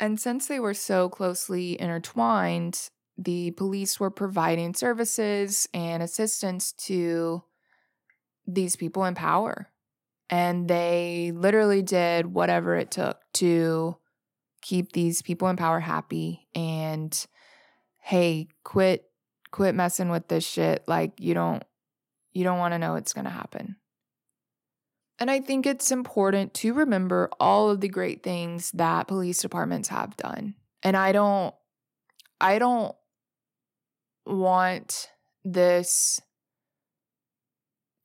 [0.00, 7.42] And since they were so closely intertwined, the police were providing services and assistance to
[8.46, 9.68] these people in power.
[10.30, 13.96] And they literally did whatever it took to
[14.62, 17.26] keep these people in power happy and
[17.98, 19.04] hey, quit
[19.50, 21.64] quit messing with this shit like you don't
[22.32, 23.76] you don't want to know what's going to happen.
[25.18, 29.88] And I think it's important to remember all of the great things that police departments
[29.88, 30.54] have done.
[30.82, 31.54] And I don't
[32.40, 32.94] I don't
[34.28, 35.08] want
[35.44, 36.20] this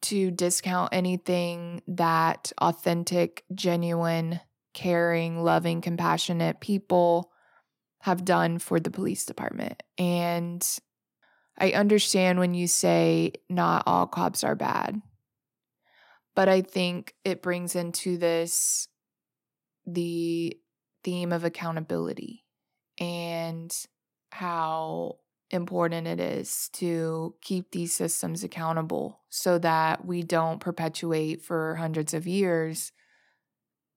[0.03, 4.39] to discount anything that authentic, genuine,
[4.73, 7.31] caring, loving, compassionate people
[8.01, 9.81] have done for the police department.
[9.97, 10.67] And
[11.57, 15.01] I understand when you say not all cops are bad,
[16.35, 18.87] but I think it brings into this
[19.85, 20.57] the
[21.03, 22.43] theme of accountability
[22.99, 23.73] and
[24.31, 25.17] how
[25.53, 32.13] important it is to keep these systems accountable so that we don't perpetuate for hundreds
[32.13, 32.91] of years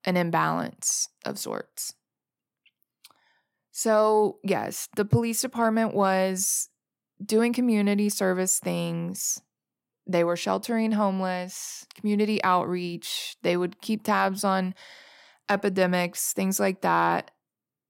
[0.04, 1.94] an imbalance of sorts.
[3.72, 6.70] So, yes, the police department was
[7.24, 9.40] doing community service things.
[10.06, 13.36] They were sheltering homeless, community outreach.
[13.42, 14.74] They would keep tabs on
[15.50, 17.32] epidemics, things like that.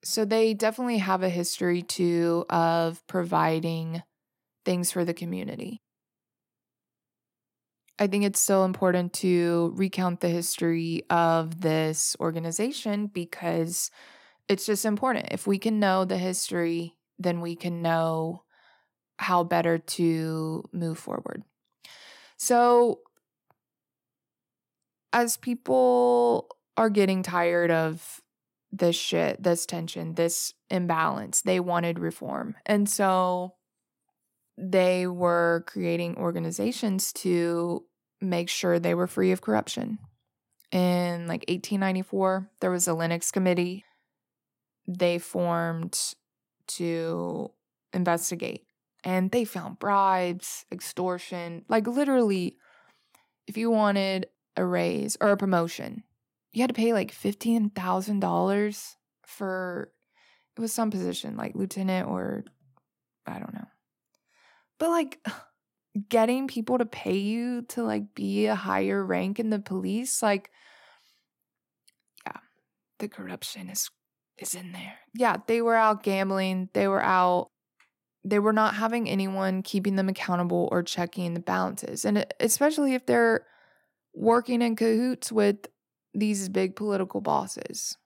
[0.07, 4.05] So they definitely have a history too of providing
[4.65, 5.83] things for the community.
[7.99, 13.91] I think it's still important to recount the history of this organization because
[14.49, 15.29] it's just important.
[15.33, 18.45] If we can know the history, then we can know
[19.19, 21.43] how better to move forward.
[22.37, 23.01] So,
[25.13, 28.23] as people are getting tired of
[28.79, 32.57] this shit, this tension, this imbalance, they wanted reform.
[32.65, 33.55] And so
[34.59, 37.85] they were creating organizations to
[38.21, 39.99] make sure they were free of corruption.
[40.73, 43.85] In like 1894, there was a Lennox committee
[44.89, 46.15] they formed
[46.69, 47.51] to
[47.93, 48.67] investigate
[49.05, 52.57] and they found bribes, extortion, like literally
[53.47, 56.03] if you wanted a raise or a promotion,
[56.57, 58.95] you had to pay like $15,000
[59.27, 59.93] for
[60.57, 62.45] it was some position like lieutenant or
[63.27, 63.67] I don't know.
[64.79, 65.27] But like
[66.09, 70.51] getting people to pay you to like be a higher rank in the police, like
[72.27, 72.41] yeah,
[73.01, 73.91] the corruption is
[74.39, 74.95] is in there.
[75.15, 77.51] Yeah, they were out gambling, they were out
[78.25, 82.07] they were not having anyone keeping them accountable or checking the balances.
[82.07, 83.45] And especially if they're
[84.15, 85.69] working in cahoots with
[86.19, 87.97] these big political bosses.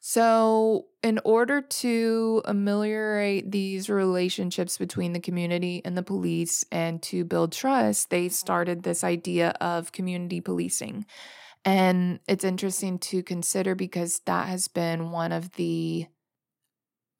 [0.00, 7.24] So, in order to ameliorate these relationships between the community and the police and to
[7.24, 8.32] build trust, they mm-hmm.
[8.32, 11.04] started this idea of community policing.
[11.64, 16.06] And it's interesting to consider because that has been one of the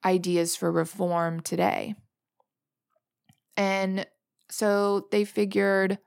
[0.04, 1.96] ideas for reform today.
[3.56, 4.06] And
[4.48, 5.98] so they figured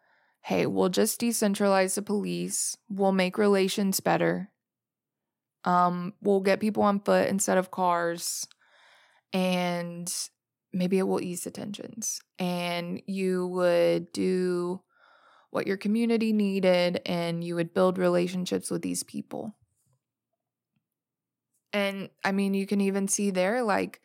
[0.42, 4.50] hey, we'll just decentralize the police, we'll make relations better,
[5.64, 8.48] um, we'll get people on foot instead of cars,
[9.34, 10.12] and
[10.74, 12.20] maybe it will ease the tensions.
[12.40, 14.82] And you would do
[15.52, 19.56] what your community needed, and you would build relationships with these people.
[21.74, 24.02] And I mean, you can even see there, like,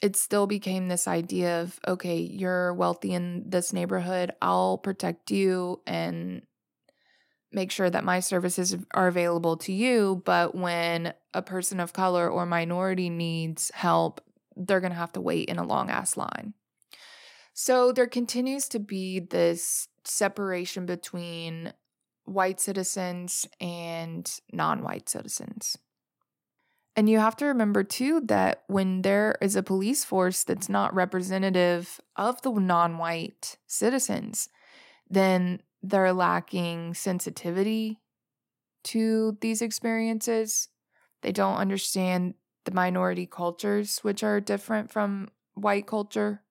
[0.00, 5.80] it still became this idea of okay, you're wealthy in this neighborhood, I'll protect you
[5.86, 6.42] and
[7.52, 10.22] make sure that my services are available to you.
[10.24, 14.20] But when a person of color or minority needs help,
[14.56, 16.54] they're going to have to wait in a long ass line.
[17.52, 21.72] So there continues to be this separation between
[22.24, 25.76] white citizens and non white citizens.
[27.00, 30.94] And you have to remember too that when there is a police force that's not
[30.94, 34.50] representative of the non white citizens,
[35.08, 38.00] then they're lacking sensitivity
[38.84, 40.68] to these experiences.
[41.22, 42.34] They don't understand
[42.66, 46.42] the minority cultures, which are different from white culture.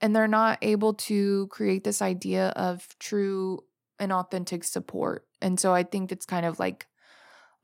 [0.00, 3.64] And they're not able to create this idea of true
[3.98, 5.26] and authentic support.
[5.42, 6.86] And so I think it's kind of like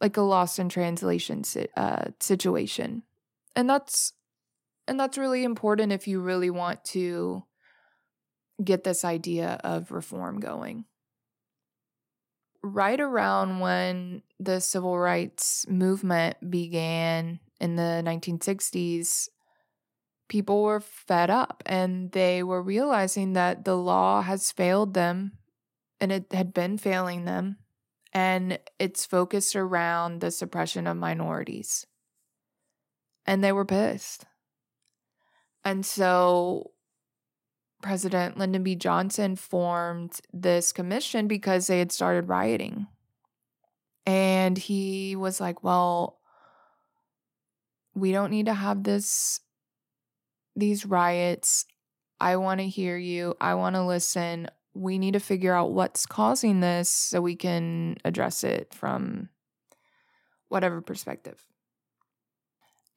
[0.05, 1.42] like a lost in translation
[1.78, 3.02] uh, situation,
[3.57, 4.12] and that's
[4.86, 7.42] and that's really important if you really want to
[8.62, 10.84] get this idea of reform going.
[12.62, 19.28] Right around when the civil rights movement began in the 1960s,
[20.28, 25.32] people were fed up and they were realizing that the law has failed them
[25.98, 27.57] and it had been failing them
[28.15, 31.85] and it's focused around the suppression of minorities.
[33.27, 34.25] And they were pissed.
[35.65, 36.71] And so
[37.83, 38.77] President Lyndon B.
[38.77, 42.87] Johnson formed this commission because they had started rioting.
[44.07, 46.21] And he was like, well,
[47.95, 49.41] we don't need to have this
[50.57, 51.67] these riots.
[52.21, 53.35] I want to hear you.
[53.41, 57.97] I want to listen we need to figure out what's causing this so we can
[58.05, 59.29] address it from
[60.49, 61.43] whatever perspective.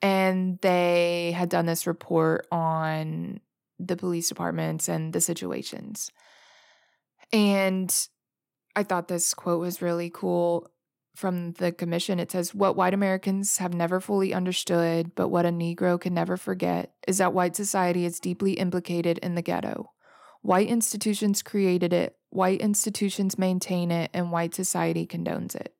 [0.01, 3.39] And they had done this report on
[3.79, 6.11] the police departments and the situations.
[7.31, 7.93] And
[8.75, 10.69] I thought this quote was really cool
[11.15, 12.19] from the commission.
[12.19, 16.37] It says, What white Americans have never fully understood, but what a Negro can never
[16.37, 19.91] forget, is that white society is deeply implicated in the ghetto.
[20.41, 25.73] White institutions created it, white institutions maintain it, and white society condones it.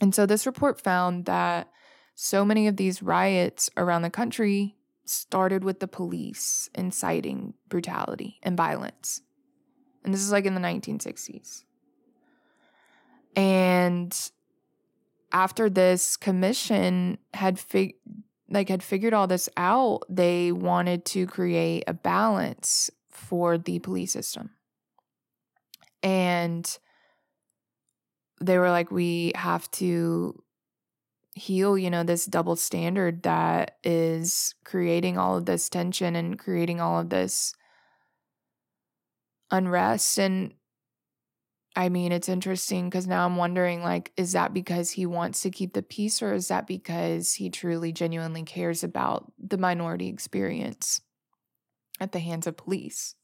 [0.00, 1.70] And so this report found that
[2.14, 8.56] so many of these riots around the country started with the police inciting brutality and
[8.56, 9.22] violence.
[10.04, 11.64] And this is like in the 1960s.
[13.34, 14.30] And
[15.32, 17.96] after this commission had fig-
[18.48, 24.12] like had figured all this out, they wanted to create a balance for the police
[24.12, 24.50] system.
[26.02, 26.78] And
[28.40, 30.42] they were like we have to
[31.34, 36.80] heal, you know, this double standard that is creating all of this tension and creating
[36.80, 37.54] all of this
[39.50, 40.18] unrest.
[40.18, 40.54] And
[41.74, 45.50] I mean, it's interesting because now I'm wondering like, is that because he wants to
[45.50, 51.02] keep the peace or is that because he truly genuinely cares about the minority experience
[52.00, 53.14] at the hands of police?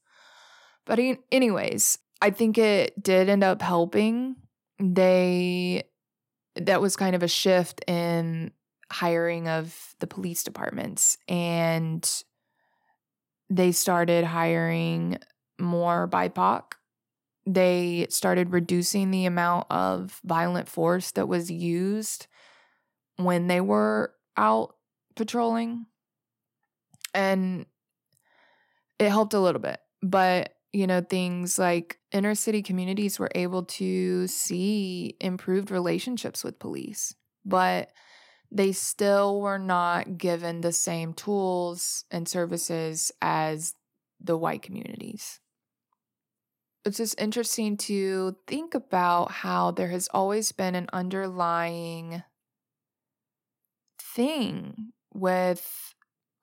[0.85, 0.99] But,
[1.31, 4.35] anyways, I think it did end up helping.
[4.79, 5.83] They
[6.55, 8.51] that was kind of a shift in
[8.91, 12.23] hiring of the police departments and
[13.49, 15.17] they started hiring
[15.59, 16.73] more BIPOC.
[17.45, 22.27] They started reducing the amount of violent force that was used
[23.17, 24.75] when they were out
[25.15, 25.87] patrolling.
[27.13, 27.65] And
[29.03, 29.79] it helped a little bit.
[30.01, 36.57] But you know, things like inner city communities were able to see improved relationships with
[36.57, 37.13] police,
[37.45, 37.91] but
[38.51, 43.75] they still were not given the same tools and services as
[44.19, 45.39] the white communities.
[46.85, 52.23] It's just interesting to think about how there has always been an underlying
[53.99, 55.95] thing with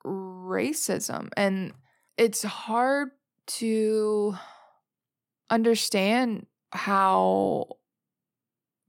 [0.05, 1.29] racism.
[1.37, 1.73] And
[2.17, 3.09] it's hard
[3.47, 4.35] to
[5.49, 7.77] understand how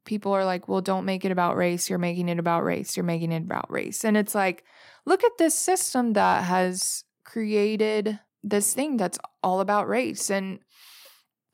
[0.04, 1.88] people are like, well, don't make it about race.
[1.88, 2.96] You're making it about race.
[2.96, 4.04] You're making it about race.
[4.04, 4.64] And it's like,
[5.06, 10.30] look at this system that has created this thing that's all about race.
[10.30, 10.58] And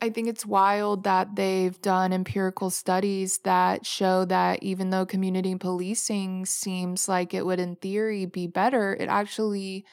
[0.01, 5.55] I think it's wild that they've done empirical studies that show that even though community
[5.57, 9.85] policing seems like it would, in theory, be better, it actually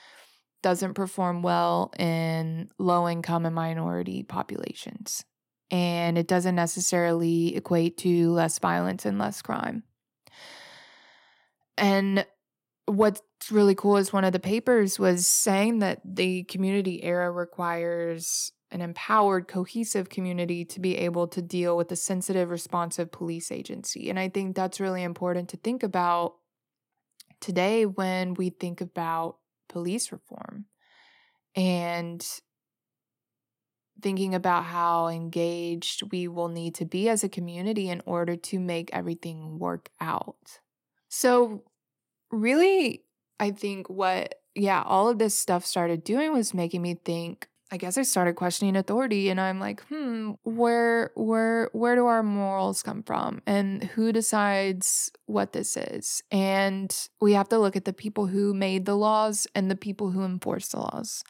[0.66, 5.24] doesn't perform well in low income and minority populations.
[5.70, 9.84] And it doesn't necessarily equate to less violence and less crime.
[11.78, 12.26] And
[12.88, 18.52] what's really cool is one of the papers was saying that the community era requires
[18.72, 24.10] an empowered, cohesive community to be able to deal with a sensitive, responsive police agency.
[24.10, 26.38] And I think that's really important to think about
[27.40, 29.38] today when we think about
[29.76, 30.68] police reform
[31.54, 32.26] and
[34.02, 38.58] thinking about how engaged we will need to be as a community in order to
[38.58, 40.60] make everything work out.
[41.10, 41.64] So,
[42.32, 43.04] really,
[43.38, 47.78] I think what, yeah, all of this stuff started doing was making me think I
[47.78, 52.82] guess I started questioning authority and I'm like, hmm, where where where do our morals
[52.82, 56.24] come from and who decides what this is?
[56.32, 60.12] And we have to look at the people who made the laws and the people
[60.12, 61.26] who enforce the laws.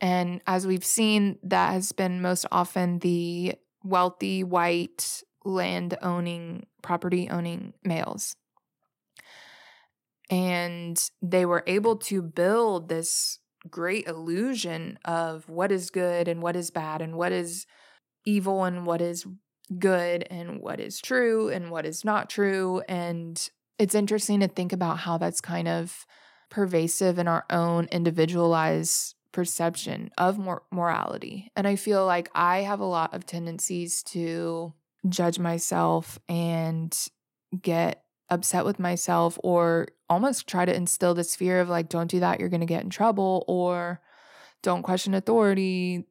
[0.00, 7.28] And as we've seen, that has been most often the wealthy white land owning, property
[7.28, 8.36] owning males.
[10.30, 13.38] And they were able to build this
[13.70, 17.66] great illusion of what is good and what is bad and what is
[18.24, 19.26] evil and what is
[19.78, 22.82] good and what is true and what is not true.
[22.88, 23.48] And
[23.78, 26.06] it's interesting to think about how that's kind of
[26.50, 31.50] pervasive in our own individualized perception of mor- morality.
[31.56, 34.72] And I feel like I have a lot of tendencies to
[35.08, 36.96] judge myself and
[37.60, 42.20] get upset with myself or almost try to instill this fear of like, don't do
[42.20, 44.00] that, you're going to get in trouble, or
[44.62, 46.06] don't question authority.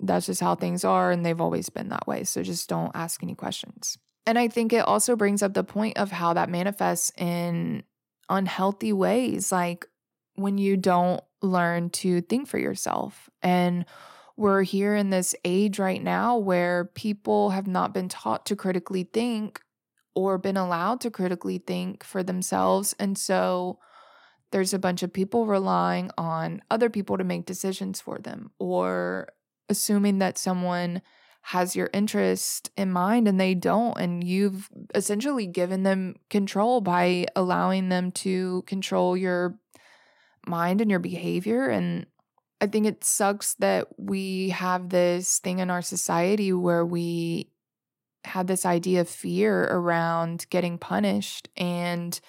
[0.00, 1.10] That's just how things are.
[1.10, 2.24] And they've always been that way.
[2.24, 3.98] So just don't ask any questions.
[4.26, 7.82] And I think it also brings up the point of how that manifests in
[8.28, 9.86] unhealthy ways, like
[10.34, 13.30] when you don't learn to think for yourself.
[13.42, 13.86] And
[14.36, 19.02] we're here in this age right now where people have not been taught to critically
[19.02, 19.60] think
[20.14, 22.94] or been allowed to critically think for themselves.
[22.98, 23.78] And so
[24.50, 29.28] there's a bunch of people relying on other people to make decisions for them or
[29.68, 31.02] assuming that someone
[31.42, 37.26] has your interest in mind and they don't and you've essentially given them control by
[37.36, 39.58] allowing them to control your
[40.46, 42.06] mind and your behavior and
[42.60, 47.50] I think it sucks that we have this thing in our society where we
[48.24, 52.20] had this idea of fear around getting punished and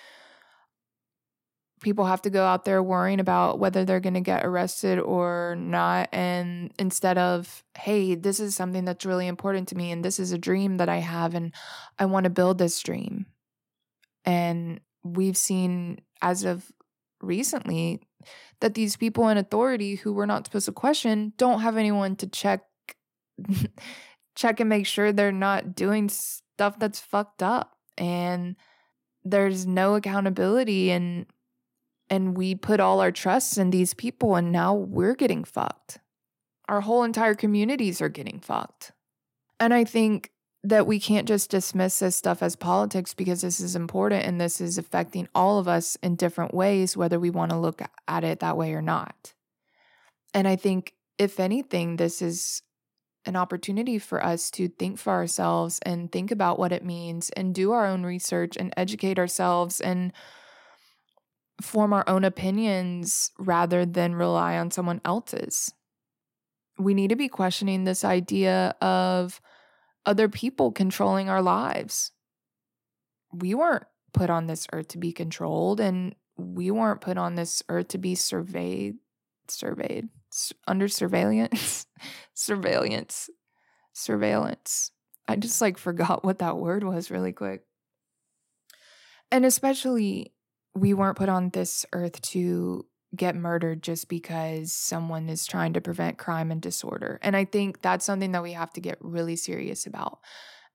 [1.81, 5.55] people have to go out there worrying about whether they're going to get arrested or
[5.57, 10.19] not and instead of hey this is something that's really important to me and this
[10.19, 11.53] is a dream that i have and
[11.97, 13.25] i want to build this dream.
[14.25, 16.71] And we've seen as of
[17.21, 18.01] recently
[18.61, 22.27] that these people in authority who we're not supposed to question don't have anyone to
[22.27, 22.61] check
[24.39, 28.55] check and make sure they're not doing stuff that's fucked up and
[29.23, 31.25] there's no accountability and
[32.09, 35.99] and we put all our trust in these people and now we're getting fucked.
[36.67, 38.93] Our whole entire communities are getting fucked.
[39.59, 40.31] And I think
[40.63, 44.59] that we can't just dismiss this stuff as politics because this is important and this
[44.59, 48.39] is affecting all of us in different ways, whether we want to look at it
[48.39, 49.33] that way or not.
[50.33, 52.63] And I think, if anything, this is
[53.29, 57.55] an opportunity for us to think for ourselves and think about what it means and
[57.55, 60.11] do our own research and educate ourselves and
[61.61, 65.71] form our own opinions rather than rely on someone else's.
[66.77, 69.39] We need to be questioning this idea of
[70.05, 72.11] other people controlling our lives.
[73.31, 77.61] We weren't put on this earth to be controlled, and we weren't put on this
[77.69, 78.95] earth to be surveyed,
[79.47, 80.09] surveyed,
[80.67, 81.85] under surveillance,
[82.33, 83.29] surveillance,
[83.93, 84.91] surveillance.
[85.27, 87.63] I just like forgot what that word was really quick.
[89.31, 90.33] And especially
[90.73, 92.85] we weren't put on this earth to
[93.15, 97.19] get murdered just because someone is trying to prevent crime and disorder.
[97.21, 100.19] And I think that's something that we have to get really serious about.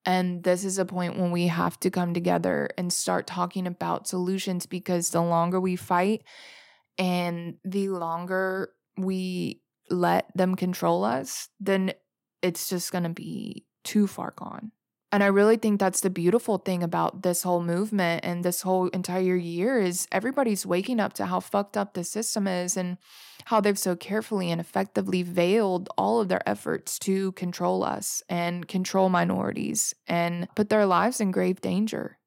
[0.07, 4.09] And this is a point when we have to come together and start talking about
[4.09, 6.25] solutions because the longer we fight
[6.99, 11.93] and the longer we let them control us, then
[12.43, 14.73] it's just going to be too far gone.
[15.15, 18.89] And I really think that's the beautiful thing about this whole movement and this whole
[18.89, 22.99] entire year is everybody's waking up to how fucked up the system is and
[23.45, 28.67] how they've so carefully and effectively veiled all of their efforts to control us and
[28.67, 32.19] control minorities and put their lives in grave danger.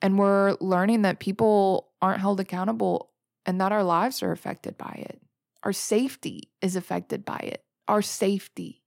[0.00, 3.10] And we're learning that people aren't held accountable
[3.44, 5.20] and that our lives are affected by it.
[5.62, 7.62] Our safety is affected by it.
[7.88, 8.82] Our safety.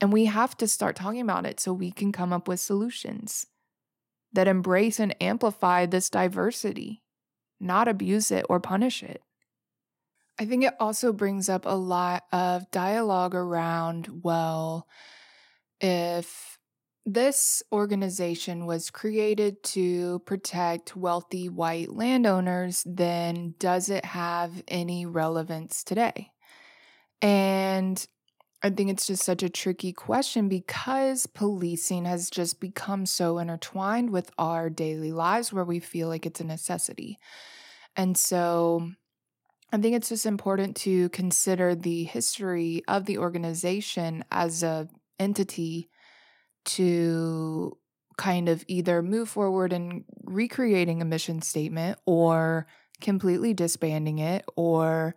[0.00, 3.46] And we have to start talking about it so we can come up with solutions
[4.32, 7.02] that embrace and amplify this diversity,
[7.58, 9.22] not abuse it or punish it.
[10.38, 14.86] I think it also brings up a lot of dialogue around well,
[15.80, 16.58] if
[17.06, 25.82] this organization was created to protect wealthy white landowners, then does it have any relevance
[25.82, 26.30] today?
[27.22, 28.06] And
[28.62, 34.10] I think it's just such a tricky question because policing has just become so intertwined
[34.10, 37.18] with our daily lives where we feel like it's a necessity.
[37.96, 38.90] And so
[39.72, 44.88] I think it's just important to consider the history of the organization as a
[45.18, 45.88] entity
[46.64, 47.76] to
[48.16, 52.66] kind of either move forward and recreating a mission statement or
[53.00, 55.14] completely disbanding it or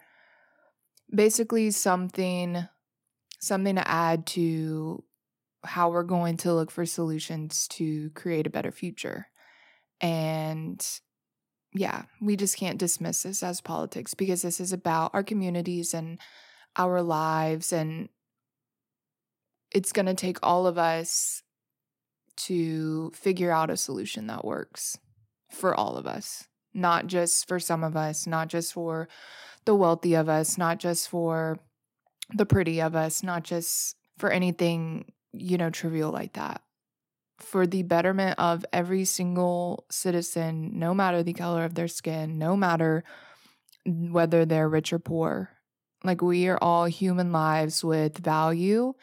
[1.14, 2.66] basically something
[3.40, 5.04] something to add to
[5.66, 9.28] how we're going to look for solutions to create a better future.
[10.00, 10.86] And
[11.74, 16.20] yeah, we just can't dismiss this as politics because this is about our communities and
[16.78, 17.74] our lives.
[17.74, 18.10] And
[19.74, 21.42] it's going to take all of us
[22.36, 24.98] to figure out a solution that works
[25.52, 29.08] for all of us, not just for some of us, not just for
[29.66, 31.60] the wealthy of us, not just for
[32.34, 36.62] the pretty of us, not just for anything, you know, trivial like that.
[37.40, 42.56] For the betterment of every single citizen, no matter the color of their skin, no
[42.56, 43.04] matter
[43.86, 45.50] whether they're rich or poor.
[46.04, 48.94] Like, we are all human lives with value.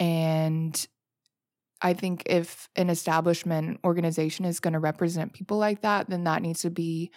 [0.00, 0.86] And
[1.82, 6.42] I think if an establishment organization is going to represent people like that, then that
[6.42, 7.10] needs to be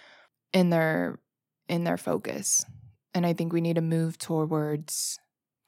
[0.52, 1.20] in their
[1.68, 2.64] in their focus.
[3.14, 5.18] And I think we need to move towards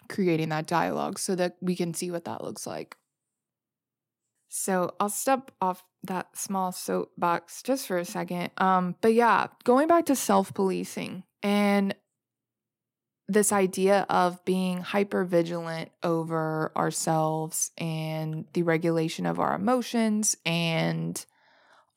[0.09, 2.95] creating that dialogue so that we can see what that looks like.
[4.49, 8.51] So I'll step off that small soapbox just for a second.
[8.57, 11.95] Um, but yeah, going back to self policing and
[13.27, 21.25] this idea of being hyper vigilant over ourselves and the regulation of our emotions and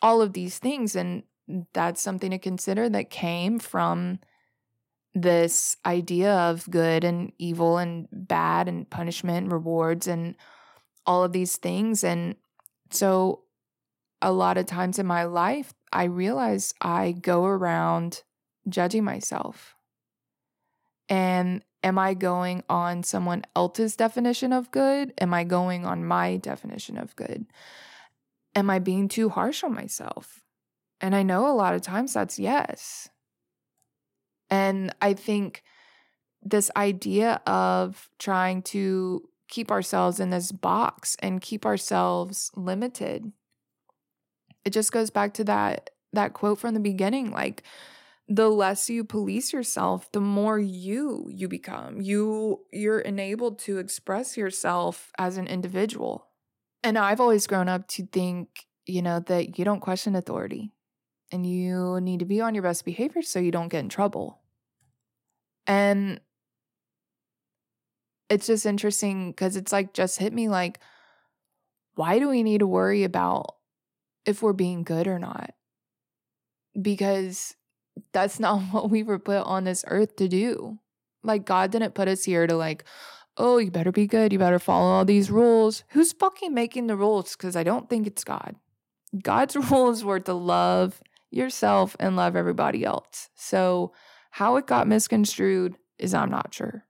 [0.00, 0.96] all of these things.
[0.96, 1.24] And
[1.74, 4.20] that's something to consider that came from
[5.14, 10.34] this idea of good and evil and bad and punishment and rewards and
[11.04, 12.04] all of these things.
[12.04, 12.36] And
[12.90, 13.42] so,
[14.20, 18.22] a lot of times in my life, I realize I go around
[18.68, 19.76] judging myself.
[21.08, 25.14] And am I going on someone else's definition of good?
[25.18, 27.46] Am I going on my definition of good?
[28.54, 30.42] Am I being too harsh on myself?
[31.00, 33.08] And I know a lot of times that's yes.
[34.50, 35.62] And I think
[36.42, 43.32] this idea of trying to keep ourselves in this box and keep ourselves limited
[44.68, 47.62] it just goes back to that that quote from the beginning like
[48.28, 52.00] the less you police yourself the more you you become.
[52.00, 56.26] You you're enabled to express yourself as an individual.
[56.82, 60.72] And i've always grown up to think you know that you don't question authority
[61.32, 64.40] and you need to be on your best behavior so you don't get in trouble.
[65.66, 66.20] And
[68.30, 70.80] it's just interesting because it's like just hit me like
[71.94, 73.56] why do we need to worry about
[74.24, 75.52] if we're being good or not?
[76.80, 77.56] Because
[78.12, 80.78] that's not what we were put on this earth to do.
[81.22, 82.84] Like, God didn't put us here to, like,
[83.36, 84.32] oh, you better be good.
[84.32, 85.84] You better follow all these rules.
[85.90, 87.36] Who's fucking making the rules?
[87.36, 88.56] Because I don't think it's God.
[89.22, 93.30] God's rules were to love yourself and love everybody else.
[93.34, 93.92] So,
[94.30, 96.84] how it got misconstrued is I'm not sure.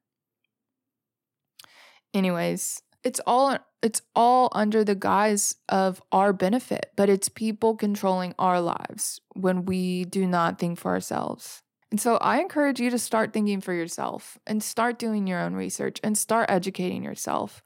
[2.13, 8.35] Anyways, it's all it's all under the guise of our benefit, but it's people controlling
[8.39, 11.63] our lives when we do not think for ourselves.
[11.91, 15.55] And so I encourage you to start thinking for yourself and start doing your own
[15.55, 17.63] research and start educating yourself.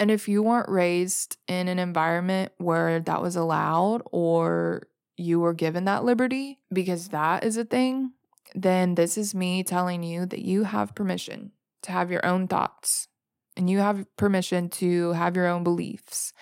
[0.00, 4.86] And if you weren't raised in an environment where that was allowed or
[5.18, 8.12] you were given that liberty, because that is a thing,
[8.54, 11.52] then this is me telling you that you have permission
[11.82, 13.08] to have your own thoughts
[13.56, 16.32] and you have permission to have your own beliefs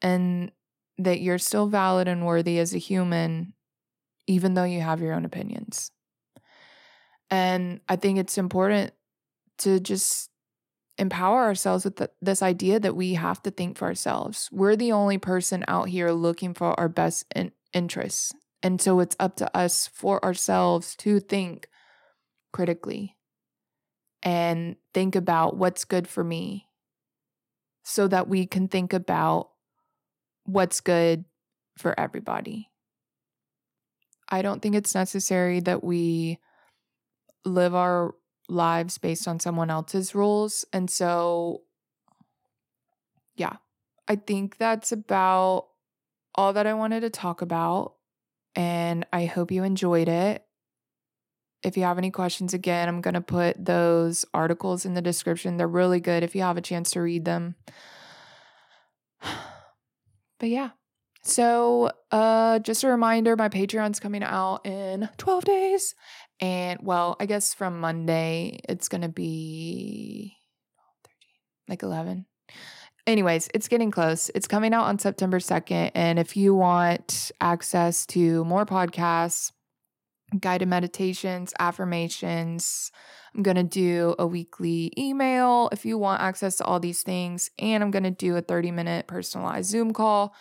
[0.00, 0.52] and
[0.98, 3.54] that you're still valid and worthy as a human,
[4.26, 5.90] even though you have your own opinions.
[7.30, 8.92] And I think it's important
[9.58, 10.30] to just
[10.98, 14.48] empower ourselves with the, this idea that we have to think for ourselves.
[14.52, 18.32] We're the only person out here looking for our best in- interests.
[18.62, 21.68] And so it's up to us for ourselves to think
[22.52, 23.16] critically
[24.22, 26.66] and think about what's good for me
[27.82, 29.50] so that we can think about
[30.44, 31.24] what's good
[31.76, 32.70] for everybody.
[34.28, 36.38] I don't think it's necessary that we
[37.44, 38.14] live our
[38.48, 40.64] lives based on someone else's rules.
[40.72, 41.62] And so,
[43.34, 43.56] yeah,
[44.06, 45.68] I think that's about
[46.34, 47.94] all that I wanted to talk about.
[48.54, 50.44] And I hope you enjoyed it.
[51.62, 55.56] If you have any questions, again, I'm going to put those articles in the description.
[55.56, 57.56] They're really good if you have a chance to read them.
[60.38, 60.70] But yeah.
[61.22, 65.94] So, uh just a reminder, my Patreon's coming out in 12 days.
[66.40, 70.38] And well, I guess from Monday it's going to be
[71.04, 71.12] 13,
[71.68, 72.24] like 11.
[73.06, 74.30] Anyways, it's getting close.
[74.34, 79.52] It's coming out on September 2nd and if you want access to more podcasts,
[80.38, 82.92] guided meditations, affirmations.
[83.34, 87.50] I'm going to do a weekly email if you want access to all these things.
[87.58, 90.34] And I'm going to do a 30 minute personalized Zoom call.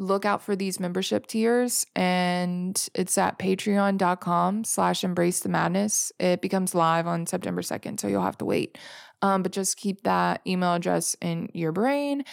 [0.00, 6.10] Look out for these membership tiers and it's at patreon.com slash embrace the madness.
[6.18, 8.76] It becomes live on September 2nd, so you'll have to wait.
[9.22, 12.24] Um, but just keep that email address in your brain.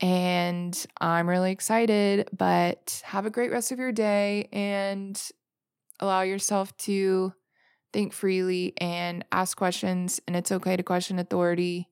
[0.00, 5.20] And I'm really excited, but have a great rest of your day and
[6.00, 7.32] allow yourself to
[7.92, 10.20] think freely and ask questions.
[10.26, 11.88] And it's okay to question authority.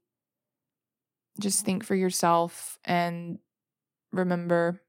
[1.41, 3.39] Just think for yourself and
[4.13, 4.81] remember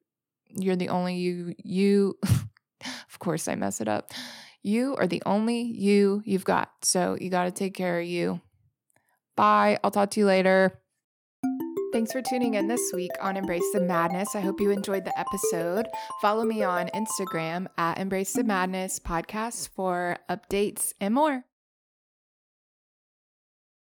[0.49, 4.11] you're the only you, you, of course, I mess it up.
[4.63, 6.71] You are the only you you've got.
[6.83, 8.41] So you got to take care of you.
[9.35, 9.79] Bye.
[9.83, 10.79] I'll talk to you later.
[11.93, 14.35] Thanks for tuning in this week on Embrace the Madness.
[14.35, 15.87] I hope you enjoyed the episode.
[16.21, 21.46] Follow me on Instagram at Embrace the Madness Podcast for updates and more.